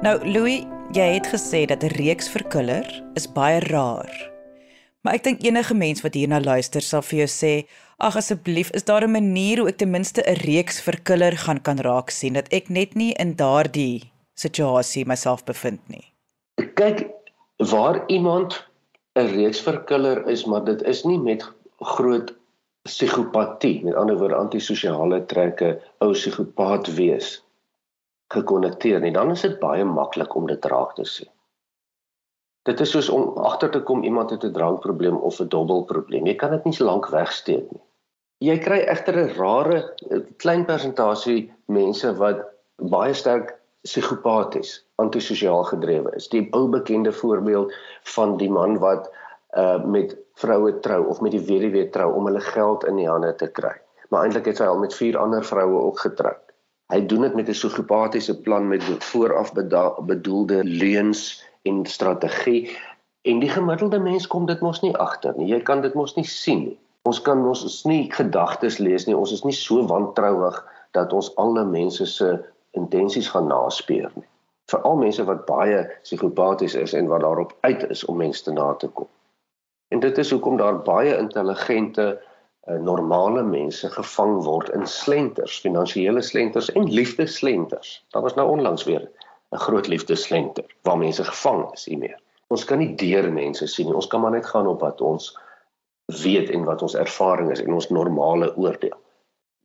Nou 0.00 0.14
Louis, 0.24 0.62
jy 0.96 1.08
het 1.18 1.28
gesê 1.28 1.66
dat 1.68 1.84
'n 1.84 1.92
reeks 2.00 2.30
verkuller 2.32 2.86
is 3.14 3.28
baie 3.28 3.60
rar. 3.68 4.08
Maar 5.04 5.14
ek 5.14 5.24
dink 5.24 5.44
enige 5.44 5.74
mens 5.74 6.00
wat 6.00 6.14
hierna 6.14 6.40
luister 6.40 6.80
sal 6.80 7.02
vir 7.02 7.18
jou 7.18 7.28
sê, 7.28 7.68
"Ag 7.98 8.16
asseblief, 8.16 8.70
is 8.70 8.84
daar 8.84 9.04
'n 9.04 9.12
manier 9.12 9.58
hoe 9.58 9.68
ek 9.68 9.76
ten 9.76 9.90
minste 9.90 10.22
'n 10.22 10.40
reeks 10.46 10.80
verkuller 10.80 11.36
gaan 11.36 11.60
kan 11.60 11.76
raak 11.76 12.10
sien 12.10 12.32
dat 12.32 12.48
ek 12.52 12.70
net 12.70 12.94
nie 12.94 13.12
in 13.12 13.36
daardie 13.36 14.10
situasie 14.34 15.04
myself 15.04 15.44
bevind 15.44 15.80
nie. 15.88 16.12
Kyk 16.74 17.10
waar 17.58 18.04
iemand 18.06 18.66
'n 19.14 19.26
reeksverkiller 19.26 20.28
is, 20.28 20.44
maar 20.46 20.64
dit 20.64 20.82
is 20.82 21.04
nie 21.04 21.18
met 21.18 21.44
groot 21.80 22.39
psigopatie, 22.90 23.78
met 23.86 23.94
ander 23.94 24.18
woorde 24.18 24.38
antisosiale 24.38 25.22
trekke, 25.30 25.76
ou 26.02 26.12
psigopaat 26.12 26.90
wees 26.96 27.38
gekonnekteer 28.34 29.02
nie, 29.02 29.14
dan 29.14 29.30
is 29.34 29.44
dit 29.46 29.58
baie 29.62 29.84
maklik 29.86 30.34
om 30.38 30.48
dit 30.50 30.66
raak 30.72 30.96
te 30.98 31.06
sien. 31.06 31.30
Dit 32.68 32.80
is 32.84 32.90
soos 32.92 33.08
om 33.10 33.38
agter 33.40 33.70
te 33.72 33.80
kom 33.88 34.02
iemand 34.04 34.30
het 34.34 34.44
'n 34.44 34.52
drankprobleem 34.52 35.16
of 35.16 35.40
'n 35.40 35.48
dobbelprobleem. 35.48 36.26
Jy 36.26 36.34
kan 36.34 36.50
dit 36.50 36.64
nie 36.64 36.74
so 36.74 36.84
lank 36.84 37.08
wegsteek 37.08 37.70
nie. 37.72 37.82
Jy 38.40 38.58
kry 38.58 38.78
egter 38.78 39.16
'n 39.16 39.34
rare 39.38 39.94
klein 40.36 40.64
persentasie 40.64 41.52
mense 41.66 42.16
wat 42.16 42.44
baie 42.76 43.14
sterk 43.14 43.58
psigopaties, 43.82 44.84
antisosiaal 44.96 45.64
gedrewe 45.64 46.12
is. 46.16 46.28
Die 46.28 46.48
ou 46.52 46.68
bekende 46.68 47.12
voorbeeld 47.12 47.72
van 48.14 48.36
die 48.36 48.50
man 48.50 48.78
wat 48.78 49.10
uh 49.58 49.84
met 49.84 50.16
vroue 50.34 50.78
trou 50.80 51.06
of 51.06 51.20
met 51.20 51.32
die 51.32 51.44
weduwee 51.44 51.88
trou 51.90 52.12
om 52.14 52.26
hulle 52.26 52.40
geld 52.40 52.84
in 52.86 52.96
die 52.96 53.08
hande 53.08 53.34
te 53.34 53.48
kry. 53.50 53.74
Maar 54.08 54.24
eintlik 54.26 54.46
het 54.50 54.58
hy 54.58 54.66
al 54.66 54.78
met 54.78 54.94
vier 54.94 55.18
ander 55.18 55.44
vroue 55.44 55.80
ook 55.80 55.98
getroud. 55.98 56.42
Hy 56.90 57.06
doen 57.06 57.22
dit 57.22 57.34
met 57.34 57.48
'n 57.48 57.54
psigopatiese 57.54 58.40
plan 58.40 58.68
met 58.68 58.82
vooraf 59.12 59.52
bedoelde 60.06 60.64
leuns 60.64 61.44
en 61.62 61.86
strategie. 61.86 62.76
En 63.22 63.38
die 63.38 63.48
gemiddelde 63.48 63.98
mens 63.98 64.26
kom 64.26 64.46
dit 64.46 64.60
mos 64.60 64.80
nie 64.80 64.96
agter 64.96 65.34
nie. 65.36 65.46
Jy 65.46 65.60
kan 65.60 65.80
dit 65.80 65.94
mos 65.94 66.14
nie 66.14 66.24
sien 66.24 66.58
nie. 66.58 66.78
Ons 67.02 67.20
kan 67.22 67.46
ons 67.46 67.84
nie 67.84 68.12
gedagtes 68.12 68.78
lees 68.78 69.06
nie. 69.06 69.16
Ons 69.16 69.32
is 69.32 69.44
nie 69.44 69.56
so 69.56 69.86
wantrouig 69.86 70.58
dat 70.90 71.12
ons 71.12 71.36
alle 71.36 71.64
mense 71.64 72.06
se 72.06 72.44
intensies 72.70 73.28
gaan 73.28 73.46
naspeur 73.46 74.10
nie. 74.14 74.26
Veral 74.70 74.96
mense 74.96 75.24
wat 75.24 75.46
baie 75.46 75.86
psigopaties 76.02 76.74
is 76.74 76.92
en 76.94 77.06
wat 77.06 77.20
daarop 77.20 77.56
uit 77.60 77.86
is 77.90 78.04
om 78.04 78.16
mense 78.16 78.44
te 78.44 78.52
na 78.52 78.74
te 78.74 78.88
kom. 78.88 79.08
En 80.00 80.06
dit 80.06 80.18
is 80.18 80.30
hoekom 80.30 80.56
daar 80.56 80.78
baie 80.80 81.16
intelligente 81.16 82.04
uh, 82.16 82.74
normale 82.80 83.42
mense 83.44 83.88
gevang 83.92 84.38
word 84.46 84.70
in 84.72 84.86
slenters, 84.88 85.58
finansiële 85.60 86.22
slenters 86.24 86.70
en 86.72 86.86
liefdeslenters. 86.88 87.90
Daar 88.08 88.24
was 88.24 88.34
nou 88.38 88.46
onlangs 88.48 88.86
weer 88.88 89.10
'n 89.52 89.60
groot 89.66 89.86
liefdeslenter 89.92 90.64
waar 90.88 90.98
mense 90.98 91.24
gevang 91.24 91.72
is 91.72 91.84
hiermee. 91.84 92.14
Ons 92.48 92.64
kan 92.64 92.78
nie 92.78 92.94
deur 92.94 93.32
mense 93.32 93.66
sien 93.66 93.86
nie. 93.86 93.94
Ons 93.94 94.06
kan 94.06 94.20
maar 94.20 94.30
net 94.30 94.46
gaan 94.46 94.66
op 94.66 94.80
wat 94.80 95.00
ons 95.00 95.38
weet 96.06 96.50
en 96.50 96.64
wat 96.64 96.82
ons 96.82 96.94
ervaring 96.94 97.50
is 97.50 97.60
en 97.60 97.72
ons 97.72 97.88
normale 97.88 98.56
oordeel. 98.56 98.96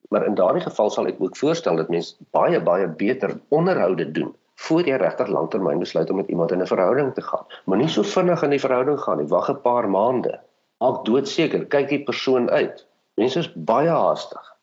Maar 0.09 0.25
in 0.25 0.35
daardie 0.35 0.67
geval 0.67 0.89
sal 0.89 1.07
ek 1.07 1.21
ook 1.23 1.37
voorstel 1.37 1.75
dat 1.75 1.89
mens 1.89 2.17
baie 2.31 2.59
baie 2.59 2.87
beter 2.87 3.39
onderhoude 3.47 4.11
doen 4.11 4.35
voor 4.55 4.87
jy 4.87 4.97
regtig 4.97 5.27
lanktermyn 5.27 5.79
besluit 5.79 6.09
om 6.09 6.15
met 6.15 6.27
iemand 6.27 6.51
in 6.51 6.61
'n 6.61 6.67
verhouding 6.67 7.13
te 7.13 7.21
gaan. 7.21 7.45
Moenie 7.65 7.87
so 7.87 8.03
vinnig 8.03 8.43
in 8.43 8.49
die 8.49 8.59
verhouding 8.59 8.99
gaan 8.99 9.17
nie. 9.17 9.27
Wag 9.27 9.49
'n 9.49 9.61
paar 9.61 9.89
maande. 9.89 10.39
Maak 10.77 11.05
doodseker, 11.05 11.65
kyk 11.65 11.89
die 11.89 12.03
persoon 12.03 12.49
uit. 12.49 12.85
Mense 13.15 13.39
is 13.39 13.53
baie 13.53 13.89
haastig. 13.89 14.55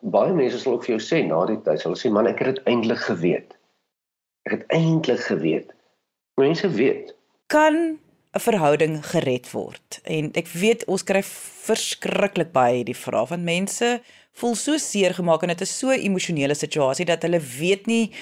Baie 0.00 0.32
mense 0.32 0.58
sal 0.58 0.72
ook 0.72 0.84
vir 0.84 0.96
jou 0.96 1.02
sê 1.06 1.26
na 1.26 1.46
die 1.46 1.60
tyd, 1.62 1.82
hulle 1.82 1.96
sê 1.96 2.10
man, 2.10 2.26
ek 2.26 2.38
het 2.38 2.54
dit 2.54 2.64
eintlik 2.64 2.98
geweet. 2.98 3.56
Ek 4.48 4.52
het 4.52 4.64
eintlik 4.66 5.20
geweet. 5.20 5.74
Mense 6.40 6.68
weet. 6.68 7.14
Kan 7.46 7.98
'n 8.30 8.40
verhouding 8.40 9.06
gered 9.06 9.50
word. 9.50 10.00
En 10.04 10.30
ek 10.38 10.46
weet 10.46 10.84
ons 10.86 11.02
kry 11.02 11.22
verskriklik 11.66 12.52
baie 12.52 12.76
hierdie 12.80 12.96
vrae 12.96 13.26
van 13.26 13.44
mense 13.44 14.00
voel 14.32 14.54
so 14.54 14.78
seer 14.78 15.14
gemaak 15.14 15.42
en 15.42 15.48
dit 15.48 15.60
is 15.60 15.78
so 15.78 15.90
'n 15.90 16.00
emosionele 16.00 16.54
situasie 16.54 17.06
dat 17.06 17.22
hulle 17.22 17.40
weet 17.40 17.86
nie 17.86 18.12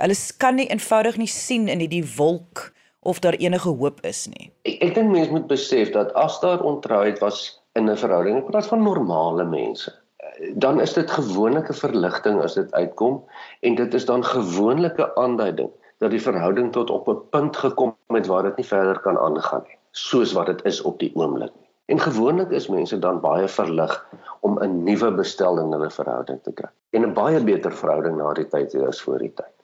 hulle 0.00 0.16
kan 0.38 0.54
nie 0.54 0.68
eenvoudig 0.68 1.16
nie 1.16 1.26
sien 1.26 1.68
in 1.68 1.80
hierdie 1.80 2.06
wolk 2.16 2.72
of 3.00 3.20
daar 3.20 3.34
enige 3.38 3.68
hoop 3.68 4.00
is 4.04 4.26
nie. 4.26 4.50
Ek 4.62 4.82
ek 4.82 4.94
dink 4.94 5.10
mense 5.10 5.30
moet 5.30 5.46
besef 5.46 5.92
dat 5.94 6.12
as 6.12 6.40
daar 6.40 6.62
ontrouheid 6.62 7.18
was 7.20 7.60
in 7.78 7.90
'n 7.90 7.96
verhouding, 7.96 8.38
ek 8.38 8.50
praat 8.50 8.66
van 8.66 8.82
normale 8.82 9.44
mense, 9.44 9.92
dan 10.54 10.80
is 10.80 10.92
dit 10.92 11.10
gewoonlike 11.10 11.74
verligting 11.74 12.40
as 12.42 12.54
dit 12.54 12.72
uitkom 12.72 13.22
en 13.60 13.74
dit 13.74 13.94
is 13.94 14.04
dan 14.04 14.24
gewoonlike 14.24 15.14
aanduiding 15.14 15.70
dat 15.98 16.10
die 16.10 16.22
verhouding 16.22 16.72
tot 16.72 16.90
op 16.90 17.08
'n 17.08 17.22
punt 17.30 17.56
gekom 17.56 17.96
het 18.14 18.26
waar 18.26 18.42
dit 18.42 18.56
nie 18.56 18.66
verder 18.66 18.98
kan 19.00 19.18
aangaan 19.18 19.62
nie, 19.66 19.78
soos 19.92 20.32
wat 20.32 20.46
dit 20.46 20.64
is 20.64 20.82
op 20.82 20.98
die 20.98 21.12
oomblik 21.14 21.54
nie. 21.54 21.67
En 21.88 22.00
gewoonlik 22.00 22.50
is 22.50 22.68
mense 22.68 22.98
dan 22.98 23.20
baie 23.20 23.48
verlig 23.48 23.94
om 24.40 24.58
'n 24.62 24.82
nuwe 24.84 25.10
bestel 25.16 25.60
in 25.60 25.72
hulle 25.72 25.90
verhouding 25.90 26.42
te 26.42 26.52
kry 26.52 26.68
en 26.90 27.06
'n 27.06 27.14
baie 27.14 27.40
beter 27.44 27.72
verhouding 27.72 28.16
na 28.16 28.32
die 28.34 28.48
tyd 28.48 28.74
as 28.74 29.00
voor 29.00 29.18
die 29.18 29.32
tyd. 29.34 29.54